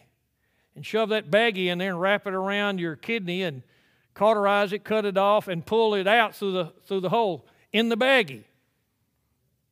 [0.75, 3.63] and shove that baggie in there and wrap it around your kidney and
[4.13, 7.89] cauterize it, cut it off, and pull it out through the, through the hole in
[7.89, 8.43] the baggie.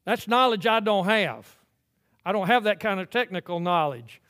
[0.06, 1.58] That's knowledge I don't have.
[2.26, 4.22] I don't have that kind of technical knowledge.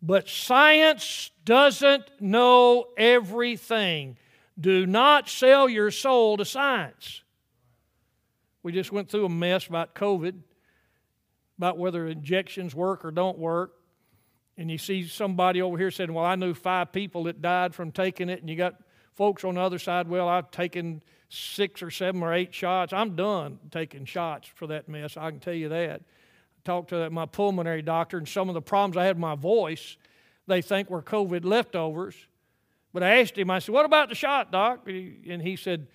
[0.00, 4.16] But science doesn't know everything.
[4.58, 7.22] Do not sell your soul to science.
[8.62, 10.34] We just went through a mess about COVID,
[11.56, 13.72] about whether injections work or don't work.
[14.56, 17.92] And you see somebody over here saying, Well, I knew five people that died from
[17.92, 18.74] taking it, and you got
[19.18, 22.92] folks on the other side, Well, I've taken six or seven or eight shots.
[22.92, 26.00] I'm done taking shots for that mess, I can tell you that.
[26.00, 29.34] I talked to my pulmonary doctor, and some of the problems I had with my
[29.34, 29.96] voice,
[30.46, 32.14] they think were COVID leftovers.
[32.94, 34.86] But I asked him, I said, What about the shot, doc?
[34.86, 35.88] And he said,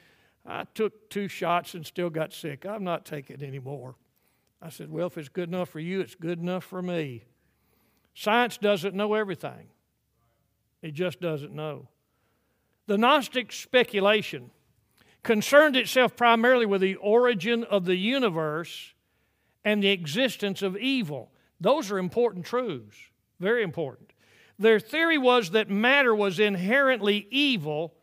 [0.46, 2.66] I took two shots and still got sick.
[2.66, 3.96] I'm not taking any more.
[4.62, 7.24] I said, Well, if it's good enough for you, it's good enough for me.
[8.14, 9.70] Science doesn't know everything,
[10.82, 11.88] it just doesn't know.
[12.88, 14.52] The Gnostic speculation
[15.24, 18.94] concerned itself primarily with the origin of the universe
[19.64, 21.32] and the existence of evil.
[21.62, 22.98] Those are important truths,
[23.40, 24.12] very important.
[24.60, 27.94] Their theory was that matter was inherently evil,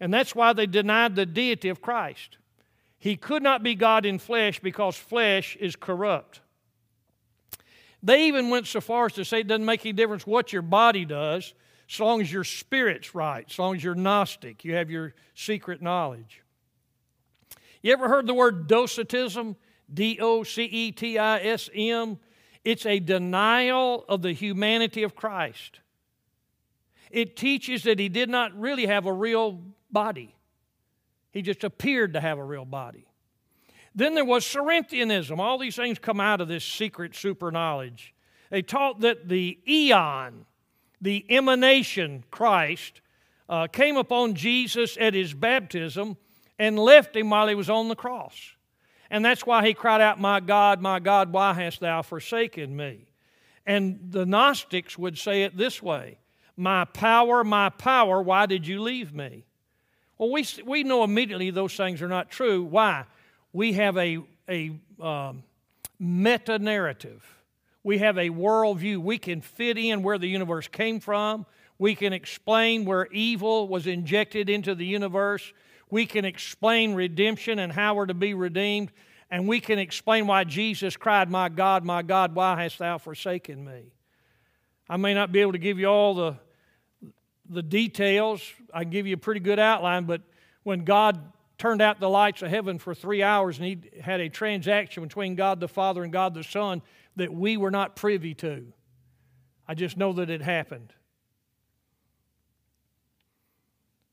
[0.00, 2.38] and that's why they denied the deity of Christ.
[2.98, 6.40] He could not be God in flesh because flesh is corrupt.
[8.02, 10.62] They even went so far as to say it doesn't make any difference what your
[10.62, 11.54] body does,
[11.90, 15.82] as long as your spirit's right, as long as you're Gnostic, you have your secret
[15.82, 16.42] knowledge.
[17.82, 19.56] You ever heard the word docetism?
[19.92, 22.18] D O C E T I S M?
[22.64, 25.80] It's a denial of the humanity of Christ.
[27.10, 30.34] It teaches that he did not really have a real body,
[31.30, 33.06] he just appeared to have a real body.
[33.94, 35.38] Then there was Cerinthianism.
[35.38, 38.12] All these things come out of this secret super knowledge.
[38.50, 40.46] They taught that the eon,
[41.00, 43.00] the emanation, Christ,
[43.48, 46.16] uh, came upon Jesus at his baptism
[46.58, 48.54] and left him while he was on the cross.
[49.10, 53.06] And that's why he cried out, My God, my God, why hast thou forsaken me?
[53.66, 56.18] And the Gnostics would say it this way
[56.56, 59.44] My power, my power, why did you leave me?
[60.18, 62.62] Well, we, we know immediately those things are not true.
[62.62, 63.04] Why?
[63.52, 65.42] We have a, a um,
[65.98, 67.24] meta narrative,
[67.84, 68.98] we have a worldview.
[68.98, 71.46] We can fit in where the universe came from,
[71.78, 75.52] we can explain where evil was injected into the universe
[75.94, 78.90] we can explain redemption and how we're to be redeemed,
[79.30, 83.64] and we can explain why Jesus cried, My God, my God, why hast thou forsaken
[83.64, 83.92] me?
[84.88, 86.36] I may not be able to give you all the,
[87.48, 88.42] the details.
[88.72, 90.22] I can give you a pretty good outline, but
[90.64, 94.28] when God turned out the lights of heaven for three hours and he had a
[94.28, 96.82] transaction between God the Father and God the Son
[97.16, 98.72] that we were not privy to,
[99.66, 100.92] I just know that it happened.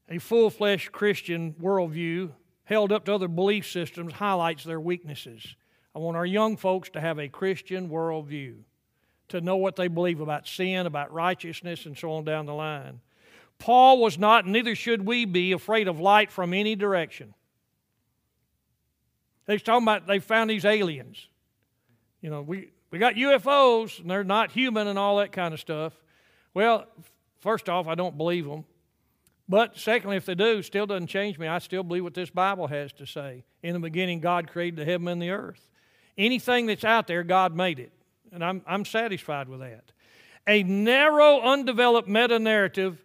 [0.10, 2.32] A full flesh Christian worldview
[2.64, 5.56] held up to other belief systems highlights their weaknesses.
[5.96, 8.58] I want our young folks to have a Christian worldview,
[9.30, 13.02] to know what they believe about sin, about righteousness, and so on down the line.
[13.58, 17.34] Paul was not, neither should we be, afraid of light from any direction.
[19.46, 21.28] They're talking about they found these aliens.
[22.22, 25.60] You know, we, we got UFOs, and they're not human and all that kind of
[25.60, 25.93] stuff.
[26.54, 26.86] Well,
[27.39, 28.65] first off, I don't believe them.
[29.47, 31.47] But secondly, if they do, still doesn't change me.
[31.47, 33.43] I still believe what this Bible has to say.
[33.63, 35.69] In the beginning, God created the heaven and the earth.
[36.17, 37.91] Anything that's out there, God made it.
[38.32, 39.91] And I'm, I'm satisfied with that.
[40.47, 43.04] A narrow, undeveloped meta narrative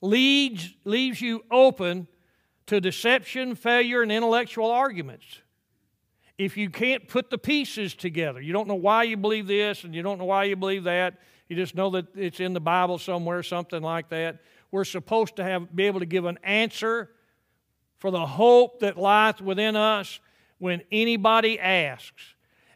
[0.00, 2.06] leaves you open
[2.66, 5.40] to deception, failure, and intellectual arguments.
[6.38, 9.94] If you can't put the pieces together, you don't know why you believe this and
[9.94, 11.14] you don't know why you believe that,
[11.48, 14.40] you just know that it's in the Bible somewhere, something like that.
[14.70, 17.10] We're supposed to have, be able to give an answer
[17.96, 20.20] for the hope that lieth within us
[20.58, 22.22] when anybody asks.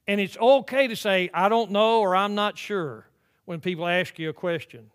[0.08, 3.06] And it's okay to say, I don't know or I'm not sure
[3.44, 4.90] when people ask you a question.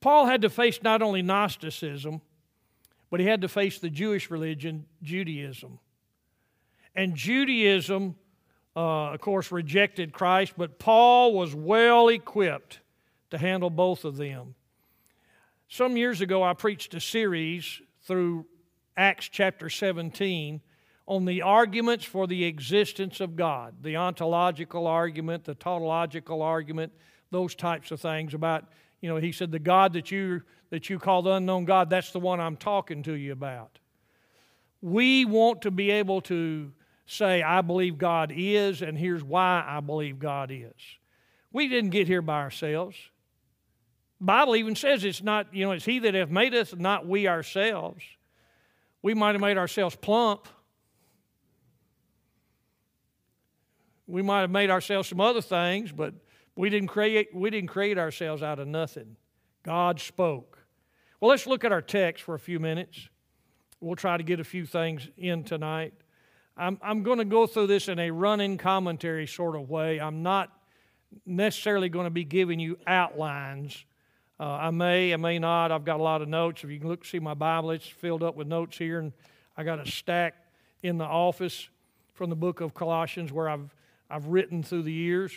[0.00, 2.20] Paul had to face not only Gnosticism,
[3.10, 5.78] but he had to face the Jewish religion, Judaism.
[7.00, 8.14] And Judaism,
[8.76, 12.80] uh, of course, rejected Christ, but Paul was well equipped
[13.30, 14.54] to handle both of them.
[15.66, 18.44] Some years ago, I preached a series through
[18.98, 20.60] Acts chapter 17
[21.06, 26.92] on the arguments for the existence of God, the ontological argument, the teleological argument,
[27.30, 28.66] those types of things about,
[29.00, 32.12] you know, he said, the God that you, that you call the unknown God, that's
[32.12, 33.78] the one I'm talking to you about.
[34.82, 36.72] We want to be able to
[37.10, 40.72] say, I believe God is, and here's why I believe God is.
[41.52, 42.96] We didn't get here by ourselves.
[44.20, 47.26] Bible even says it's not, you know, it's He that hath made us, not we
[47.26, 48.04] ourselves.
[49.02, 50.46] We might have made ourselves plump.
[54.06, 56.14] We might have made ourselves some other things, but
[56.54, 59.16] we didn't create, we didn't create ourselves out of nothing.
[59.64, 60.58] God spoke.
[61.20, 63.08] Well, let's look at our text for a few minutes.
[63.80, 65.94] We'll try to get a few things in tonight.
[66.60, 70.00] I'm, I'm going to go through this in a running commentary sort of way.
[70.00, 70.52] I'm not
[71.26, 73.84] necessarily going to be giving you outlines
[74.40, 75.70] uh, I may, I may not.
[75.70, 76.64] I've got a lot of notes.
[76.64, 79.12] If you can look, see my Bible, it's filled up with notes here, and
[79.54, 80.34] I got a stack
[80.82, 81.68] in the office
[82.14, 83.74] from the book of Colossians where I've
[84.08, 85.32] I've written through the years.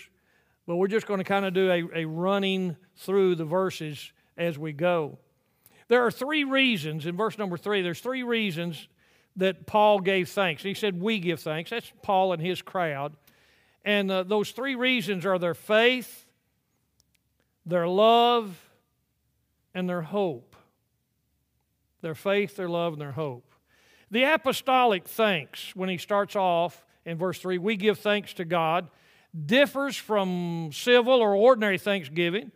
[0.66, 4.58] But we're just going to kind of do a, a running through the verses as
[4.58, 5.18] we go.
[5.90, 7.82] There are three reasons in verse number three.
[7.82, 8.88] There's three reasons
[9.36, 10.64] that Paul gave thanks.
[10.64, 13.16] He said, "We give thanks." That's Paul and his crowd,
[13.84, 16.26] and uh, those three reasons are their faith,
[17.66, 18.70] their love,
[19.74, 20.56] and their hope.
[22.02, 23.54] Their faith, their love, and their hope.
[24.12, 28.90] The apostolic thanks, when he starts off in verse 3, we give thanks to God,
[29.46, 32.52] differs from civil or ordinary thanksgiving.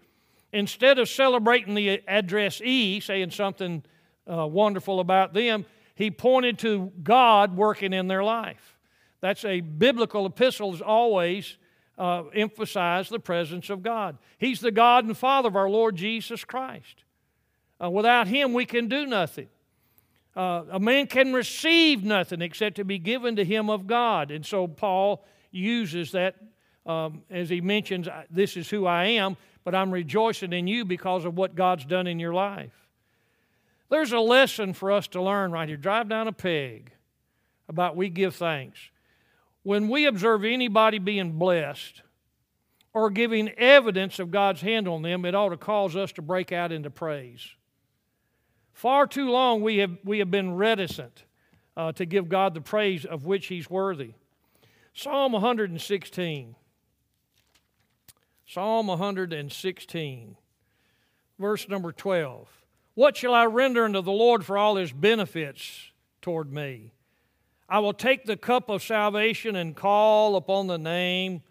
[0.54, 3.84] Instead of celebrating the addressee, saying something
[4.32, 5.66] uh, wonderful about them,
[5.98, 8.78] he pointed to God working in their life.
[9.20, 11.58] That's a biblical epistle, is always
[11.98, 14.20] uh, emphasize the presence of God.
[14.38, 17.04] He's the God and Father of our Lord Jesus Christ.
[17.84, 19.48] Uh, without Him, we can do nothing.
[20.36, 24.30] Uh, a man can receive nothing except to be given to him of God.
[24.30, 26.36] And so Paul uses that
[26.86, 31.26] um, as he mentions, This is who I am, but I'm rejoicing in you because
[31.26, 32.87] of what God's done in your life.
[33.90, 35.78] There's a lesson for us to learn right here.
[35.78, 36.92] Drive down a peg
[37.70, 38.80] about we give thanks.
[39.64, 42.02] When we observe anybody being blessed
[42.94, 46.52] or giving evidence of God's hand on them, it ought to cause us to break
[46.52, 47.46] out into praise.
[48.74, 51.24] Far too long we have, we have been reticent
[51.76, 54.14] uh, to give God the praise of which He's worthy.
[54.94, 56.56] Psalm 116.
[58.50, 60.38] Psalm 116,
[61.38, 62.48] verse number 12.
[62.98, 66.94] What shall I render unto the Lord for all His benefits toward me?
[67.70, 71.44] I will take the cup of salvation and call upon the name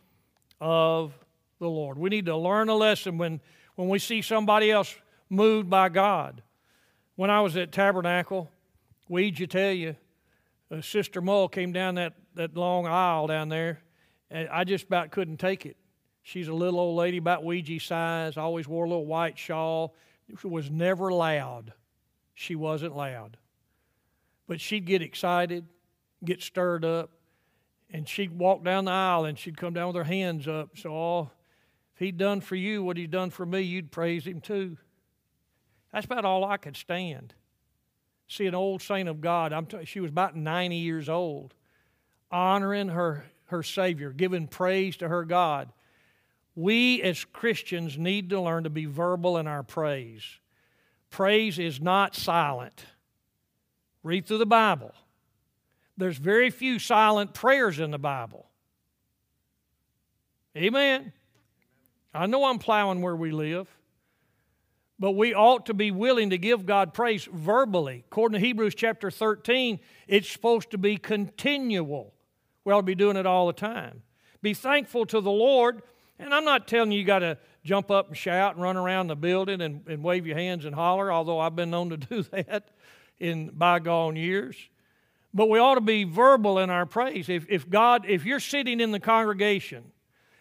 [0.60, 1.16] of
[1.60, 1.98] the Lord.
[1.98, 3.40] We need to learn a lesson when,
[3.76, 4.92] when we see somebody else
[5.30, 6.42] moved by God.
[7.14, 8.50] When I was at Tabernacle,
[9.08, 9.94] Ouija tell you,
[10.72, 13.78] uh, Sister Mull came down that, that long aisle down there,
[14.32, 15.76] and I just about couldn't take it.
[16.24, 19.94] She's a little old lady about Ouija size, always wore a little white shawl,
[20.44, 21.72] was never loud.
[22.34, 23.36] She wasn't loud.
[24.46, 25.66] But she'd get excited,
[26.24, 27.10] get stirred up,
[27.90, 30.76] and she'd walk down the aisle and she'd come down with her hands up.
[30.76, 31.30] So, oh,
[31.94, 34.76] if he'd done for you what he'd done for me, you'd praise him too.
[35.92, 37.34] That's about all I could stand.
[38.28, 41.54] See an old saint of God, I'm t- she was about 90 years old,
[42.30, 45.70] honoring her, her Savior, giving praise to her God.
[46.56, 50.24] We as Christians need to learn to be verbal in our praise.
[51.10, 52.84] praise is not silent.
[54.02, 54.92] Read through the Bible.
[55.98, 58.46] There's very few silent prayers in the Bible.
[60.56, 61.12] Amen.
[62.14, 63.68] I know I'm plowing where we live,
[64.98, 68.04] but we ought to be willing to give God praise verbally.
[68.10, 69.78] According to Hebrews chapter 13,
[70.08, 72.14] it's supposed to be continual.
[72.64, 74.02] We ought to be doing it all the time.
[74.40, 75.82] Be thankful to the Lord.
[76.18, 79.08] And I'm not telling you you got to jump up and shout and run around
[79.08, 82.22] the building and, and wave your hands and holler, although I've been known to do
[82.24, 82.68] that
[83.18, 84.56] in bygone years.
[85.34, 87.28] But we ought to be verbal in our praise.
[87.28, 89.84] If, if God, if you're sitting in the congregation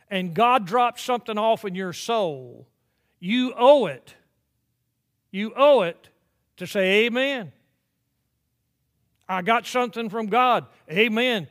[0.09, 2.67] and God drops something off in your soul,
[3.19, 4.15] you owe it.
[5.31, 6.09] You owe it
[6.57, 7.51] to say amen.
[9.27, 10.65] I got something from God.
[10.89, 11.47] Amen.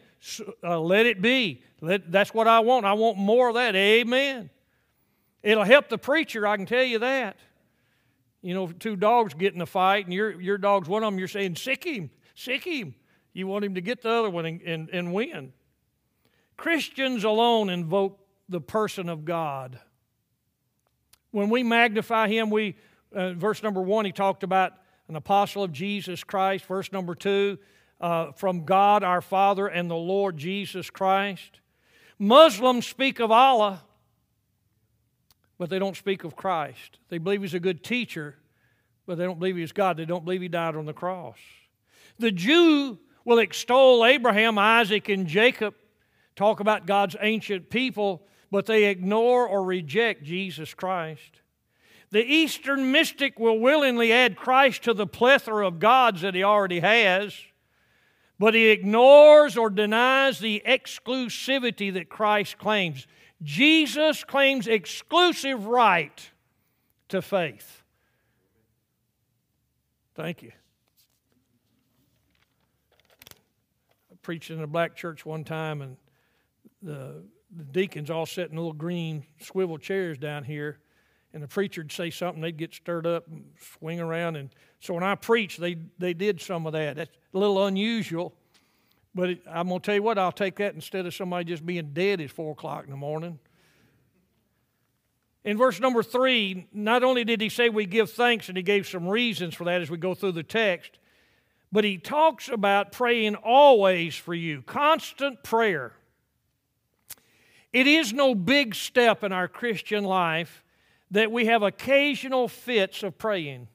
[0.63, 1.63] Uh, let it be.
[1.81, 2.87] Let, that's what I want.
[2.87, 3.75] I want more of that.
[3.77, 4.51] Amen.
[5.43, 7.37] It'll help the preacher, I can tell you that.
[8.41, 11.19] You know, two dogs get in a fight and your, your dog's one of them,
[11.19, 12.95] you're saying, sick him, sick him.
[13.35, 15.53] You want him to get the other one and, and, and win.
[16.57, 19.79] Christians alone invoke the person of God.
[21.31, 22.77] When we magnify him, we,
[23.15, 24.73] uh, verse number one, he talked about
[25.09, 26.65] an apostle of Jesus Christ.
[26.65, 27.59] Verse number two,
[28.01, 31.61] uh, from God our Father and the Lord Jesus Christ.
[32.19, 33.83] Muslims speak of Allah,
[35.59, 36.99] but they don't speak of Christ.
[37.09, 38.37] They believe he's a good teacher,
[39.07, 39.97] but they don't believe he's God.
[39.97, 41.39] They don't believe he died on the cross.
[42.19, 45.75] The Jew will extol Abraham, Isaac, and Jacob,
[46.37, 51.41] talk about God's ancient people, but they ignore or reject Jesus Christ.
[52.11, 56.81] The Eastern mystic will willingly add Christ to the plethora of gods that he already
[56.81, 57.35] has,
[58.39, 63.07] but he ignores or denies the exclusivity that Christ claims.
[63.43, 66.31] Jesus claims exclusive right
[67.09, 67.83] to faith.
[70.15, 70.53] Thank you.
[74.13, 75.97] I preached in a black church one time, and
[76.83, 77.25] the,
[77.55, 80.79] the deacons all sat in little green swivel chairs down here,
[81.33, 83.45] and the preacher'd say something, they'd get stirred up and
[83.79, 84.37] swing around.
[84.37, 84.51] And
[84.85, 86.97] so when I preached, they, they did some of that.
[86.97, 88.35] That's a little unusual,
[89.15, 91.65] but it, I'm going to tell you what, I'll take that instead of somebody just
[91.65, 93.39] being dead at 4 o'clock in the morning.
[95.43, 98.87] In verse number three, not only did he say we give thanks, and he gave
[98.87, 100.99] some reasons for that as we go through the text,
[101.73, 105.95] but he talks about praying always for you, constant prayer.
[107.73, 110.63] It is no big step in our Christian life
[111.11, 113.69] that we have occasional fits of praying.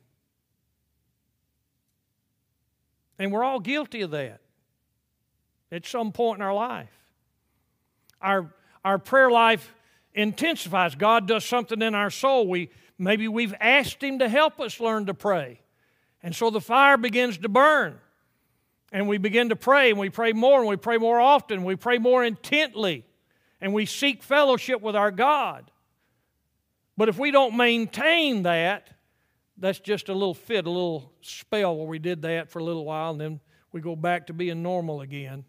[3.20, 4.39] And we're all guilty of that
[5.72, 6.89] at some point in our life.
[8.22, 8.51] Our,
[8.84, 9.74] our prayer life
[10.13, 10.95] intensifies.
[10.95, 12.47] God does something in our soul.
[12.47, 15.59] We, maybe we've asked Him to help us learn to pray.
[16.24, 17.99] And so the fire begins to burn.
[18.91, 21.76] And we begin to pray, and we pray more, and we pray more often, we
[21.76, 23.05] pray more intently,
[23.61, 25.70] and we seek fellowship with our God.
[26.97, 28.89] But if we don't maintain that,
[29.60, 32.86] that's just a little fit, a little spell where we did that for a little
[32.86, 33.39] while, and then
[33.72, 35.45] we go back to being normal again.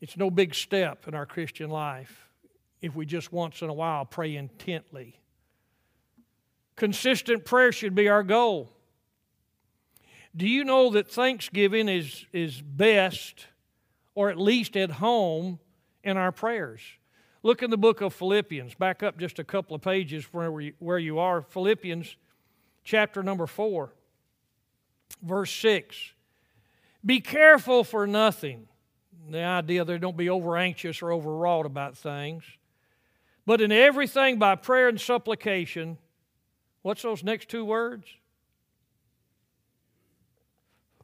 [0.00, 2.28] It's no big step in our Christian life
[2.80, 5.18] if we just once in a while pray intently.
[6.76, 8.70] Consistent prayer should be our goal.
[10.36, 13.46] Do you know that Thanksgiving is, is best,
[14.14, 15.58] or at least at home,
[16.04, 16.82] in our prayers?
[17.46, 18.74] Look in the book of Philippians.
[18.74, 21.42] Back up just a couple of pages where, you, where you are.
[21.42, 22.16] Philippians
[22.82, 23.92] chapter number 4,
[25.22, 25.96] verse 6.
[27.04, 28.66] Be careful for nothing.
[29.30, 32.42] The idea there don't be over anxious or overwrought about things.
[33.44, 35.98] But in everything by prayer and supplication,
[36.86, 38.06] What's those next two words?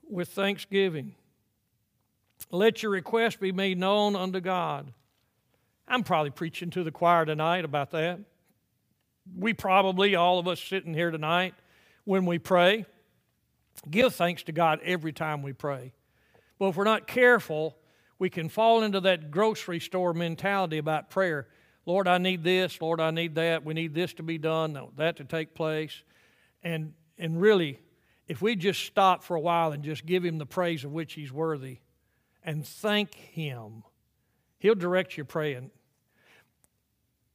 [0.09, 1.16] With thanksgiving.
[2.53, 4.93] Let your request be made known unto God.
[5.87, 8.20] I'm probably preaching to the choir tonight about that.
[9.37, 11.55] We probably, all of us sitting here tonight,
[12.05, 12.87] when we pray,
[13.91, 15.93] give thanks to God every time we pray.
[16.59, 17.76] But if we're not careful,
[18.18, 21.49] we can fall into that grocery store mentality about prayer.
[21.87, 22.80] Lord, I need this.
[22.80, 23.64] Lord, I need that.
[23.64, 26.03] We need this to be done, that to take place.
[26.62, 27.80] And, and really,
[28.28, 31.14] if we just stop for a while and just give Him the praise of which
[31.14, 31.78] He's worthy
[32.45, 33.83] and thank Him,
[34.62, 35.72] He'll direct your praying.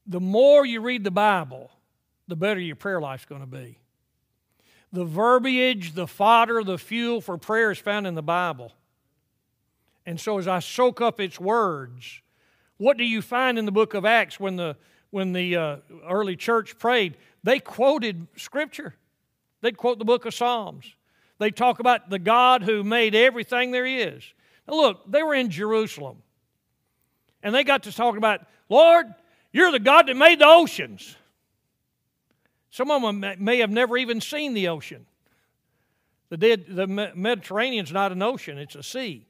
[0.06, 1.70] The more you read the Bible,
[2.26, 3.76] the better your prayer life's going to be.
[4.94, 8.72] The verbiage, the fodder, the fuel for prayer is found in the Bible.
[10.06, 12.22] And so as I soak up its words,
[12.78, 14.78] what do you find in the book of Acts when the,
[15.10, 15.76] when the uh,
[16.08, 17.18] early church prayed?
[17.44, 18.94] They quoted Scripture.
[19.60, 20.94] They'd quote the book of Psalms.
[21.38, 24.24] They talk about the God who made everything there is.
[24.66, 26.22] Now, look, they were in Jerusalem.
[27.42, 29.06] And they got to talking about, Lord,
[29.52, 31.16] you're the God that made the oceans.
[32.70, 35.06] Some of them may have never even seen the ocean.
[36.28, 39.26] The, dead, the Mediterranean's not an ocean, it's a sea.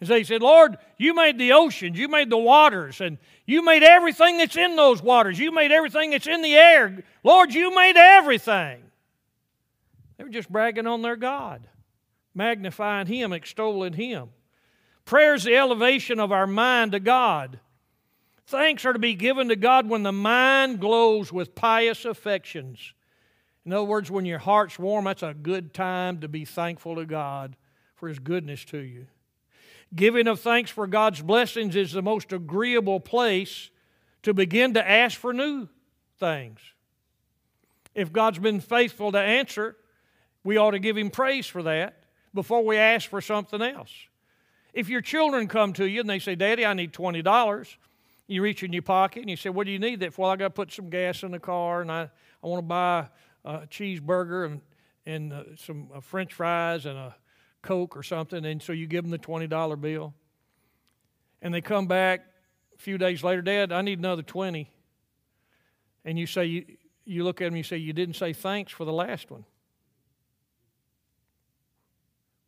[0.00, 3.84] And so said, Lord, you made the oceans, you made the waters, and you made
[3.84, 5.38] everything that's in those waters.
[5.38, 7.04] You made everything that's in the air.
[7.22, 8.82] Lord, you made everything.
[10.16, 11.68] They were just bragging on their God,
[12.34, 14.30] magnifying Him, extolling Him.
[15.04, 17.58] Prayer is the elevation of our mind to God.
[18.46, 22.92] Thanks are to be given to God when the mind glows with pious affections.
[23.64, 27.06] In other words, when your heart's warm, that's a good time to be thankful to
[27.06, 27.56] God
[27.94, 29.06] for His goodness to you.
[29.94, 33.70] Giving of thanks for God's blessings is the most agreeable place
[34.22, 35.68] to begin to ask for new
[36.18, 36.58] things.
[37.94, 39.76] If God's been faithful to answer,
[40.44, 43.92] we ought to give Him praise for that before we ask for something else.
[44.72, 47.76] If your children come to you and they say, Daddy, I need $20,
[48.26, 50.22] you reach in your pocket and you say, What do you need that for?
[50.22, 52.10] Well, I got to put some gas in the car and I,
[52.42, 53.08] I want to buy
[53.44, 54.60] a cheeseburger and,
[55.04, 57.14] and uh, some uh, french fries and a
[57.60, 58.44] Coke or something.
[58.44, 60.14] And so you give them the $20 bill.
[61.40, 62.24] And they come back
[62.74, 64.70] a few days later, Dad, I need another 20
[66.04, 66.64] And you say, you,
[67.04, 69.44] you look at them and you say, You didn't say thanks for the last one.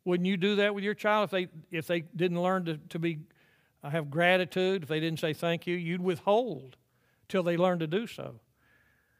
[0.05, 2.99] Wouldn't you do that with your child if they if they didn't learn to, to
[2.99, 3.19] be
[3.83, 6.77] uh, have gratitude, if they didn't say thank you, you'd withhold
[7.27, 8.39] till they learn to do so.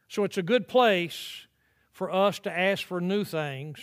[0.08, 1.48] So it's a good place
[1.92, 3.80] for us to ask for new things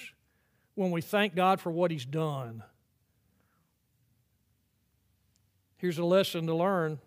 [0.75, 2.63] when we thank God for what He's done.
[5.77, 7.01] Here's a lesson to learn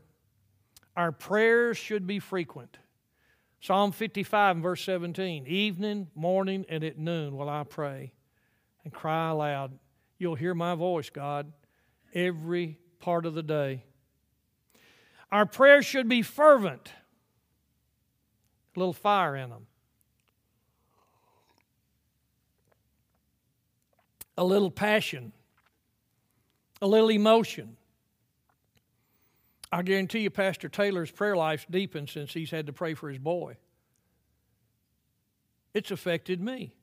[0.97, 2.77] our prayers should be frequent.
[3.61, 8.11] Psalm 55 verse 17 Evening, morning, and at noon will I pray
[8.83, 9.79] and cry aloud
[10.17, 11.51] You'll hear my voice, God,
[12.13, 13.83] every part of the day.
[15.31, 16.91] Our prayers should be fervent,
[18.75, 19.67] a little fire in them,
[24.37, 25.33] a little passion,
[26.81, 27.77] a little emotion.
[29.71, 33.19] I guarantee you, Pastor Taylor's prayer life's deepened since he's had to pray for his
[33.19, 33.57] boy.
[35.73, 36.74] It's affected me.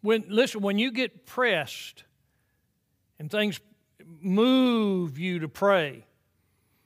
[0.00, 2.04] When listen, when you get pressed
[3.18, 3.60] and things
[4.20, 6.06] move you to pray,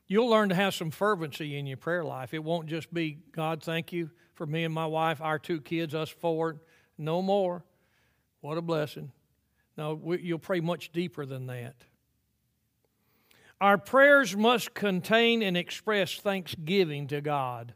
[0.07, 2.35] you'll learn to have some fervency in your prayer life.
[2.35, 5.95] It won't just be, God, thank you for me and my wife, our two kids,
[5.95, 6.61] us four.
[6.99, 7.65] No more.
[8.41, 9.13] What a blessing.
[9.77, 11.77] No, we, you'll pray much deeper than that.
[13.61, 17.75] Our prayers must contain and express thanksgiving to God.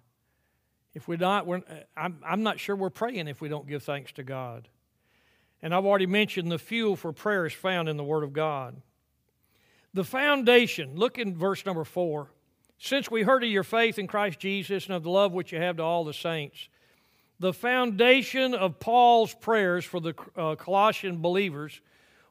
[0.95, 1.63] If we're not, we're,
[1.97, 4.69] I'm, I'm not sure we're praying if we don't give thanks to God.
[5.63, 8.81] And I've already mentioned the fuel for prayer is found in the Word of God.
[9.95, 12.31] The foundation, look in verse number four.
[12.79, 15.59] Since we heard of your faith in Christ Jesus and of the love which you
[15.59, 16.69] have to all the saints,
[17.39, 21.81] the foundation of Paul's prayers for the uh, Colossian believers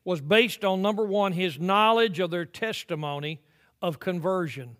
[0.03, 3.41] was based on number one, his knowledge of their testimony
[3.81, 4.75] of conversion.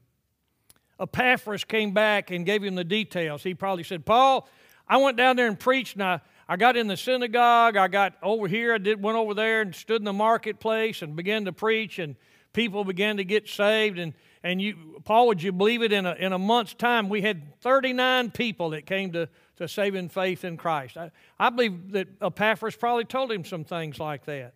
[1.00, 3.44] Epaphras came back and gave him the details.
[3.44, 4.48] He probably said, Paul,
[4.88, 7.76] I went down there and preached, and I, I got in the synagogue.
[7.76, 8.74] I got over here.
[8.74, 12.16] I did went over there and stood in the marketplace and began to preach, and
[12.54, 13.98] people began to get saved.
[13.98, 15.92] And and you, Paul, would you believe it?
[15.92, 19.28] In a in a month's time, we had 39 people that came to
[19.58, 20.98] to saving faith in Christ.
[20.98, 24.54] I, I believe that Epaphras probably told him some things like that.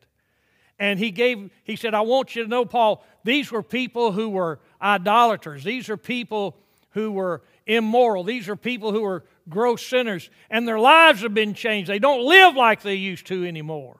[0.77, 4.29] And he gave, he said, I want you to know, Paul, these were people who
[4.29, 5.63] were idolaters.
[5.63, 6.55] These are people
[6.91, 8.23] who were immoral.
[8.23, 11.89] These are people who are gross sinners, and their lives have been changed.
[11.89, 13.99] They don't live like they used to anymore.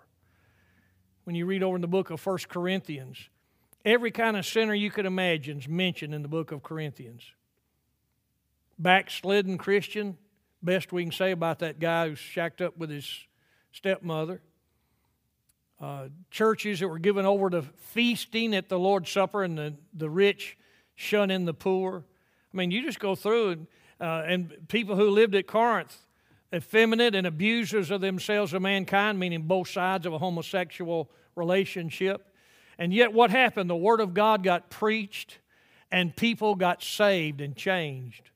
[1.23, 3.29] When you read over in the book of First Corinthians,
[3.85, 7.21] every kind of sinner you could imagine is mentioned in the book of Corinthians.
[8.79, 10.17] Backslidden Christian,
[10.63, 13.27] best we can say about that guy who's shacked up with his
[13.71, 14.41] stepmother.
[15.79, 20.09] Uh, churches that were given over to feasting at the Lord's Supper and the, the
[20.09, 20.57] rich
[20.95, 22.03] shunning the poor.
[22.53, 23.67] I mean, you just go through and,
[23.99, 25.95] uh, and people who lived at Corinth,
[26.53, 32.33] effeminate and abusers of themselves of mankind, meaning both sides of a homosexual relationship.
[32.77, 33.69] And yet, what happened?
[33.69, 35.39] The Word of God got preached,
[35.91, 38.29] and people got saved and changed.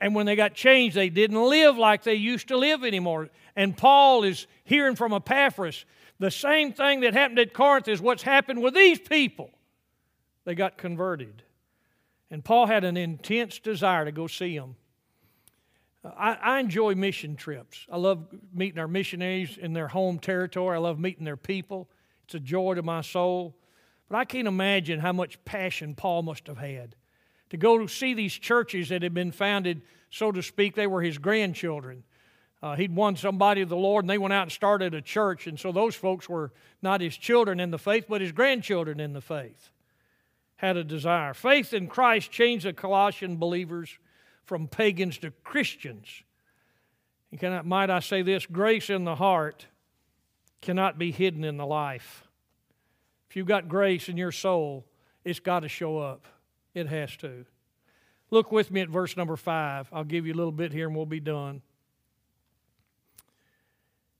[0.00, 3.30] And when they got changed, they didn't live like they used to live anymore.
[3.56, 5.86] And Paul is hearing from Epaphras
[6.18, 9.50] the same thing that happened at Corinth is what's happened with these people.
[10.44, 11.43] They got converted.
[12.34, 14.74] And Paul had an intense desire to go see them.
[16.04, 17.86] I, I enjoy mission trips.
[17.88, 20.74] I love meeting our missionaries in their home territory.
[20.74, 21.88] I love meeting their people.
[22.24, 23.54] It's a joy to my soul.
[24.08, 26.96] But I can't imagine how much passion Paul must have had
[27.50, 31.02] to go to see these churches that had been founded, so to speak, they were
[31.02, 32.02] his grandchildren.
[32.60, 35.46] Uh, he'd won somebody of the Lord, and they went out and started a church.
[35.46, 36.50] And so those folks were
[36.82, 39.70] not his children in the faith, but his grandchildren in the faith.
[40.56, 41.34] Had a desire.
[41.34, 43.98] Faith in Christ changed the Colossian believers
[44.44, 46.22] from pagans to Christians.
[47.30, 48.46] And can I, might I say this?
[48.46, 49.66] Grace in the heart
[50.60, 52.26] cannot be hidden in the life.
[53.28, 54.86] If you've got grace in your soul,
[55.24, 56.26] it's got to show up.
[56.74, 57.44] It has to.
[58.30, 59.88] Look with me at verse number five.
[59.92, 61.62] I'll give you a little bit here and we'll be done.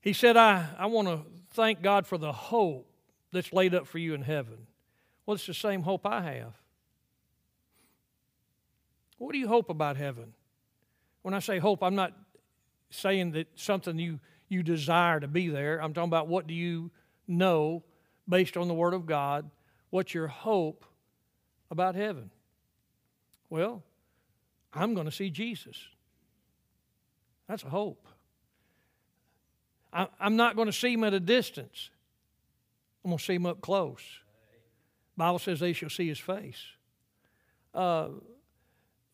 [0.01, 1.21] He said, I, I want to
[1.53, 2.87] thank God for the hope
[3.31, 4.67] that's laid up for you in heaven.
[5.25, 6.53] Well, it's the same hope I have.
[9.17, 10.33] What do you hope about heaven?
[11.21, 12.13] When I say hope, I'm not
[12.89, 14.19] saying that something you,
[14.49, 15.81] you desire to be there.
[15.81, 16.91] I'm talking about what do you
[17.27, 17.83] know
[18.27, 19.49] based on the Word of God?
[19.89, 20.85] What's your hope
[21.71, 22.29] about heaven?
[23.49, 23.83] Well,
[24.73, 25.77] I'm going to see Jesus.
[27.47, 28.07] That's a hope.
[29.93, 31.89] I'm not going to see him at a distance.
[33.03, 34.01] I'm going to see him up close.
[35.17, 36.61] Bible says they shall see his face.
[37.73, 38.09] Uh,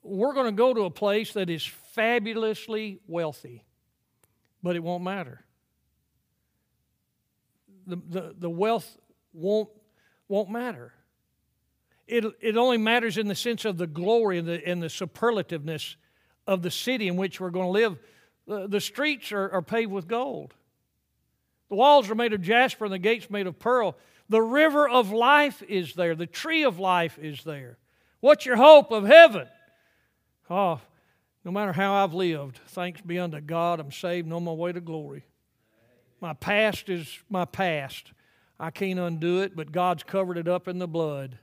[0.04, 3.64] we're going to go to a place that is fabulously wealthy,
[4.64, 5.44] but it won't matter.
[7.86, 8.98] The, the, the wealth
[9.34, 9.70] won't,
[10.28, 10.94] won't matter.
[12.08, 15.96] It, it only matters in the sense of the glory and the, and the superlativeness
[16.48, 17.98] of the city in which we're going to live.
[18.48, 20.54] The, the streets are, are paved with gold.
[21.70, 23.98] The walls are made of jasper and the gates made of pearl.
[24.32, 26.16] The river of life is there.
[26.16, 27.78] The tree of life is there.
[28.22, 29.46] What's your hope of heaven?
[30.50, 30.80] Oh,
[31.44, 34.72] no matter how I've lived, thanks be unto God, I'm saved and on my way
[34.72, 35.26] to glory.
[36.22, 38.14] My past is my past.
[38.58, 41.38] I can't undo it, but God's covered it up in the blood.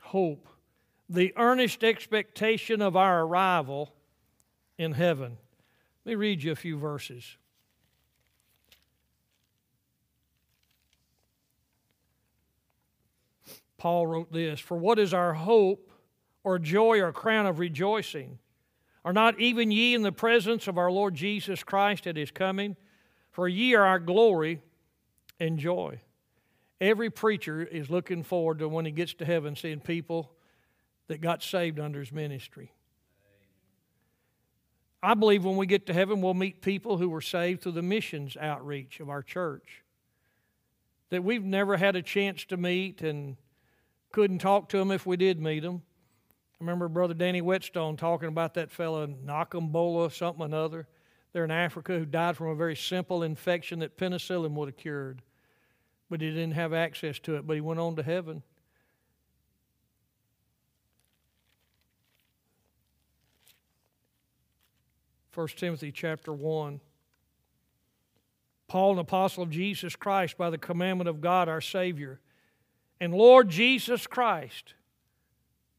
[0.00, 0.48] Hope.
[1.08, 3.92] The earnest expectation of our arrival
[4.76, 5.36] in heaven.
[6.04, 7.36] Let me read you a few verses.
[13.78, 15.90] Paul wrote this For what is our hope
[16.44, 18.38] or joy or crown of rejoicing?
[19.04, 22.76] Are not even ye in the presence of our Lord Jesus Christ at his coming?
[23.30, 24.60] For ye are our glory
[25.38, 26.00] and joy.
[26.80, 30.32] Every preacher is looking forward to when he gets to heaven seeing people
[31.06, 32.72] that got saved under his ministry.
[35.02, 37.82] I believe when we get to heaven, we'll meet people who were saved through the
[37.82, 39.84] missions outreach of our church
[41.10, 43.36] that we've never had a chance to meet and
[44.12, 45.82] couldn't talk to them if we did meet them.
[46.60, 50.88] I remember Brother Danny Whetstone talking about that fellow, Nakambola, something or another,
[51.32, 55.22] there in Africa, who died from a very simple infection that penicillin would have cured.
[56.10, 58.42] But he didn't have access to it, but he went on to heaven.
[65.30, 66.80] First Timothy chapter 1.
[68.66, 72.20] Paul, an apostle of Jesus Christ, by the commandment of God our Savior
[73.00, 74.74] and Lord Jesus Christ,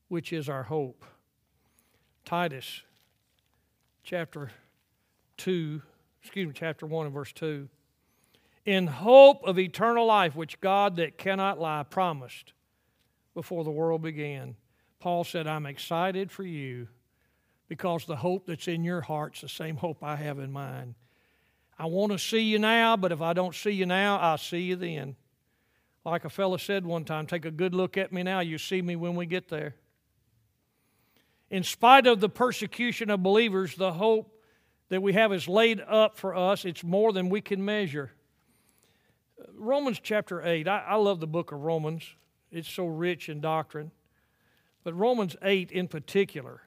[0.07, 1.03] which is our hope.
[2.25, 2.83] Titus
[4.03, 4.51] chapter
[5.37, 5.81] 2,
[6.21, 7.67] excuse me, chapter 1 and verse 2.
[8.65, 12.53] In hope of eternal life, which God that cannot lie promised
[13.33, 14.55] before the world began.
[14.99, 16.87] Paul said, I'm excited for you
[17.67, 20.95] because the hope that's in your heart's the same hope I have in mine.
[21.77, 24.61] I want to see you now, but if I don't see you now, I'll see
[24.61, 25.15] you then.
[26.09, 28.81] Like a fellow said one time, take a good look at me now, you see
[28.81, 29.75] me when we get there.
[31.51, 34.33] In spite of the persecution of believers, the hope
[34.89, 36.65] that we have is laid up for us.
[36.65, 38.11] It's more than we can measure.
[39.53, 42.03] Romans chapter 8, I, I love the book of Romans.
[42.51, 43.91] It's so rich in doctrine.
[44.83, 46.63] But Romans 8 in particular,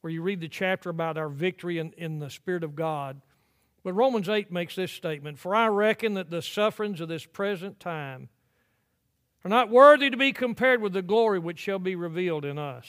[0.00, 3.20] where you read the chapter about our victory in, in the Spirit of God.
[3.82, 7.80] But Romans 8 makes this statement For I reckon that the sufferings of this present
[7.80, 8.28] time
[9.44, 12.86] are not worthy to be compared with the glory which shall be revealed in us.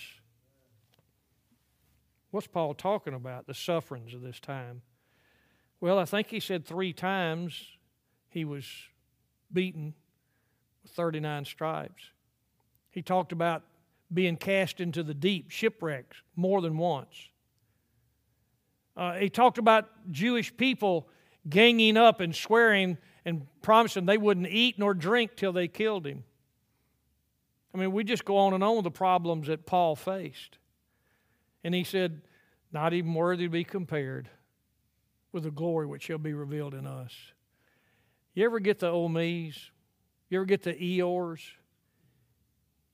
[2.31, 3.47] What's Paul talking about?
[3.47, 4.81] The sufferings of this time.
[5.79, 7.77] Well, I think he said three times
[8.29, 8.65] he was
[9.51, 9.93] beaten
[10.83, 12.11] with 39 stripes.
[12.89, 13.63] He talked about
[14.13, 17.29] being cast into the deep, shipwrecks, more than once.
[18.95, 21.07] Uh, he talked about Jewish people
[21.47, 26.23] ganging up and swearing and promising they wouldn't eat nor drink till they killed him.
[27.77, 30.57] I mean, we just go on and on with the problems that Paul faced.
[31.63, 32.21] And he said,
[32.71, 34.29] not even worthy to be compared
[35.31, 37.13] with the glory which shall be revealed in us.
[38.33, 39.69] You ever get the old me's?
[40.29, 41.41] You ever get the Eeyores?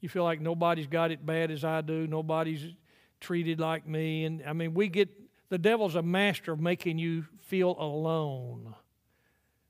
[0.01, 2.73] You feel like nobody's got it bad as I do, nobody's
[3.21, 4.25] treated like me.
[4.25, 5.09] And I mean, we get
[5.47, 8.75] the devil's a master of making you feel alone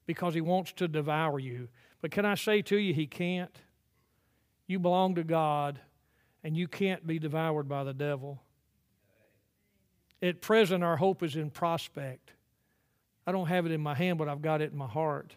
[0.08, 1.68] because he wants to devour you.
[2.02, 3.56] But can I say to you, he can't?
[4.74, 5.80] You belong to God,
[6.44, 8.42] and you can't be devoured by the devil.
[10.20, 12.32] At present, our hope is in prospect.
[13.28, 15.36] I don't have it in my hand, but I've got it in my heart.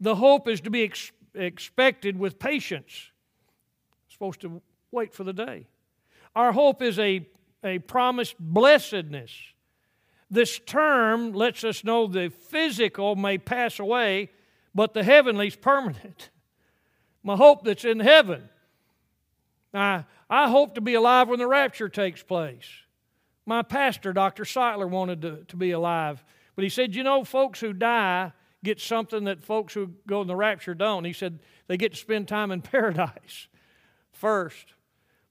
[0.00, 3.10] The hope is to be ex- expected with patience.
[4.08, 5.66] supposed to wait for the day.
[6.34, 7.28] Our hope is a,
[7.62, 9.30] a promised blessedness.
[10.30, 14.30] This term lets us know the physical may pass away,
[14.74, 16.30] but the heavenly is permanent.
[17.26, 18.48] My hope that's in heaven.
[19.74, 22.68] I, I hope to be alive when the rapture takes place.
[23.44, 24.44] My pastor, Dr.
[24.44, 26.22] Seitler, wanted to, to be alive.
[26.54, 28.30] But he said, you know, folks who die
[28.62, 31.04] get something that folks who go in the rapture don't.
[31.04, 33.48] He said they get to spend time in paradise
[34.12, 34.74] first.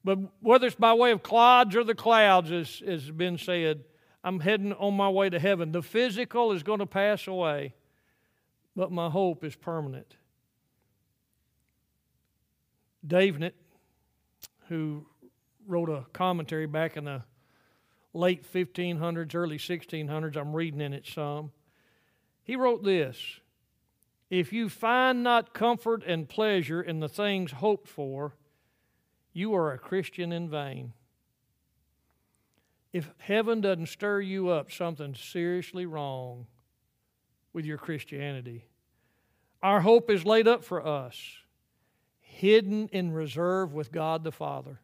[0.03, 3.85] But whether it's by way of clods or the clouds, as has been said,
[4.21, 5.71] I'm heading on my way to heaven.
[5.71, 7.73] The physical is going to pass away,
[8.75, 10.17] but my hope is permanent.
[13.05, 13.55] Davenant,
[14.69, 15.05] who
[15.67, 17.23] wrote a commentary back in the
[18.13, 20.35] late 1500s, early 1600s.
[20.37, 21.51] I'm reading in it some.
[22.43, 23.39] He wrote this
[24.29, 28.33] If you find not comfort and pleasure in the things hoped for,
[29.33, 30.93] you are a Christian in vain.
[32.93, 36.47] If heaven doesn't stir you up, something's seriously wrong
[37.51, 38.65] with your Christianity.
[39.61, 41.17] Our hope is laid up for us,
[42.35, 44.79] hidden in reserve with God the Father.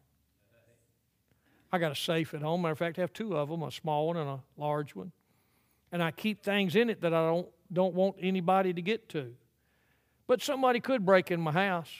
[1.70, 2.62] I got a safe at home.
[2.62, 5.12] Matter of fact, I have two of them, a small one and a large one.
[5.90, 9.34] And I keep things in it that I don't, don't want anybody to get to.
[10.26, 11.90] But somebody could break in my house,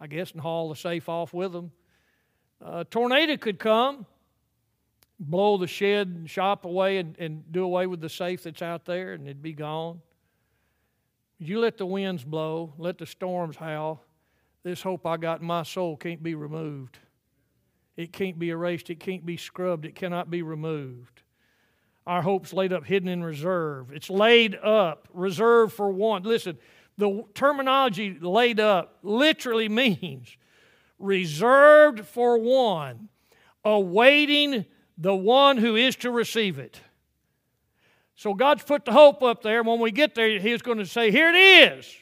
[0.00, 1.70] I guess, and haul the safe off with them.
[2.64, 4.06] A tornado could come,
[5.20, 8.86] blow the shed and shop away and, and do away with the safe that's out
[8.86, 10.00] there, and it'd be gone.
[11.38, 14.02] You let the winds blow, let the storms howl.
[14.64, 16.98] This hope I got in my soul can't be removed.
[17.96, 18.90] It can't be erased.
[18.90, 19.84] It can't be scrubbed.
[19.84, 21.22] It cannot be removed.
[22.06, 23.92] Our hope's laid up, hidden in reserve.
[23.92, 26.22] It's laid up, reserved for one.
[26.22, 26.58] Listen,
[26.96, 30.36] the terminology laid up literally means
[30.98, 33.08] reserved for one,
[33.64, 34.64] awaiting
[34.96, 36.80] the one who is to receive it.
[38.16, 39.62] So God's put the hope up there.
[39.62, 41.94] When we get there, He's going to say, Here it is.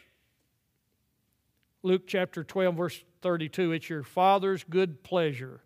[1.82, 5.62] Luke chapter 12, verse 32 It's your Father's good pleasure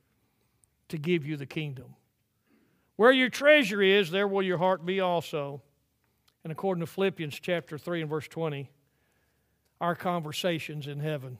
[0.89, 1.95] to give you the kingdom.
[2.97, 5.63] Where your treasure is, there will your heart be also.
[6.45, 8.71] And according to Philippians chapter 3 and verse 20,
[9.81, 11.39] our conversations in heaven,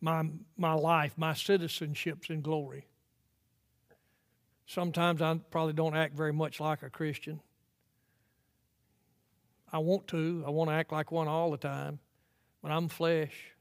[0.00, 0.24] my,
[0.58, 2.86] my life, my citizenships in glory.
[4.66, 7.40] Sometimes I probably don't act very much like a Christian.
[9.72, 10.44] I want to.
[10.46, 11.98] I want to act like one all the time.
[12.64, 13.52] But I'm flesh.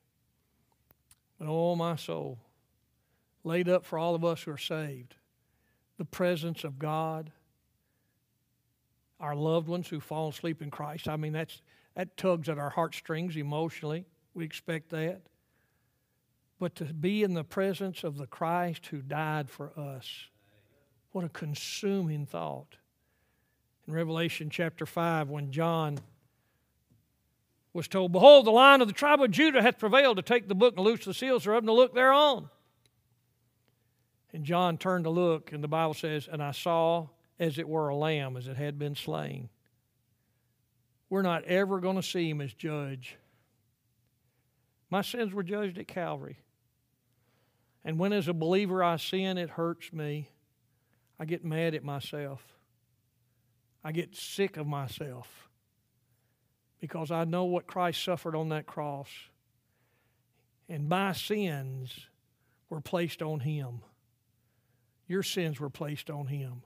[1.38, 2.40] But all my soul
[3.44, 5.16] laid up for all of us who are saved.
[5.98, 7.30] The presence of God,
[9.20, 11.10] our loved ones who fall asleep in Christ.
[11.10, 11.62] I mean, that's,
[11.98, 14.06] that tugs at our heartstrings emotionally.
[14.34, 15.24] We expect that.
[16.58, 20.28] But to be in the presence of the Christ who died for us,
[21.12, 22.78] what a consuming thought.
[23.86, 26.00] In Revelation chapter 5, when John
[27.74, 30.56] was told, Behold, the lion of the tribe of Judah hath prevailed to take the
[30.56, 32.50] book and loose the seals thereof and to look thereon.
[34.32, 37.08] And John turned to look, and the Bible says, And I saw
[37.40, 39.50] as it were a lamb as it had been slain.
[41.10, 43.18] We're not ever going to see him as judge.
[44.90, 46.38] My sins were judged at Calvary.
[47.84, 50.30] And when, as a believer, I sin, it hurts me.
[51.20, 52.42] I get mad at myself.
[53.84, 55.50] I get sick of myself
[56.84, 59.08] because I know what Christ suffered on that cross.
[60.68, 62.08] And my sins
[62.70, 63.80] were placed on him.
[65.08, 66.62] Your sins were placed on him.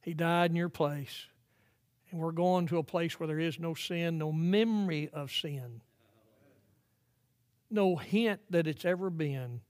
[0.00, 1.26] He died in your place.
[2.10, 5.82] And we're going to a place where there is no sin, no memory of sin,
[7.70, 9.60] no hint that it's ever been.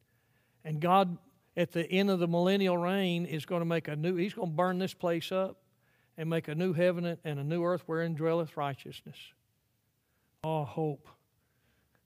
[0.64, 1.18] And God,
[1.56, 4.50] at the end of the millennial reign, is going to make a new, He's going
[4.50, 5.56] to burn this place up
[6.16, 9.16] and make a new heaven and a new earth wherein dwelleth righteousness.
[10.42, 11.06] Oh, hope.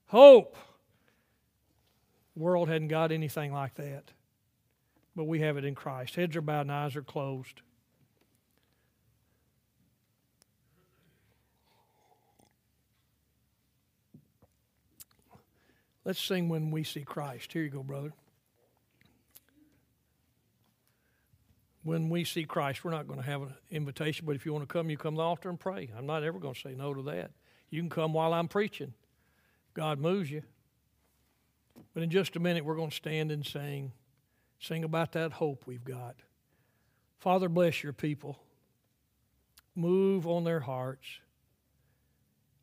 [0.07, 0.55] Hope.
[2.35, 4.11] World hadn't got anything like that.
[5.15, 6.15] but we have it in Christ.
[6.15, 7.61] Heads are bowed and eyes are closed.
[16.03, 17.51] Let's sing when we see Christ.
[17.53, 18.13] Here you go, brother.
[21.83, 24.67] When we see Christ, we're not going to have an invitation, but if you want
[24.67, 25.89] to come, you come to the altar and pray.
[25.97, 27.31] I'm not ever going to say no to that.
[27.75, 28.93] You can come while I'm preaching.
[29.73, 30.43] God moves you.
[31.93, 33.91] But in just a minute, we're going to stand and sing.
[34.61, 36.15] Sing about that hope we've got.
[37.19, 38.39] Father, bless your people.
[39.75, 41.05] Move on their hearts.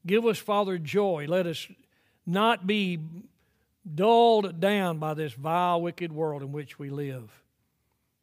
[0.06, 1.26] Give us, Father, joy.
[1.28, 1.68] Let us
[2.24, 2.98] not be
[3.94, 7.42] dulled down by this vile, wicked world in which we live.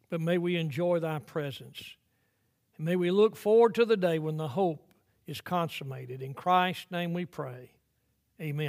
[0.08, 1.80] But may we enjoy thy presence.
[2.76, 4.82] And may we look forward to the day when the hope
[5.30, 6.20] is consummated.
[6.20, 7.70] In Christ's name we pray.
[8.40, 8.68] Amen.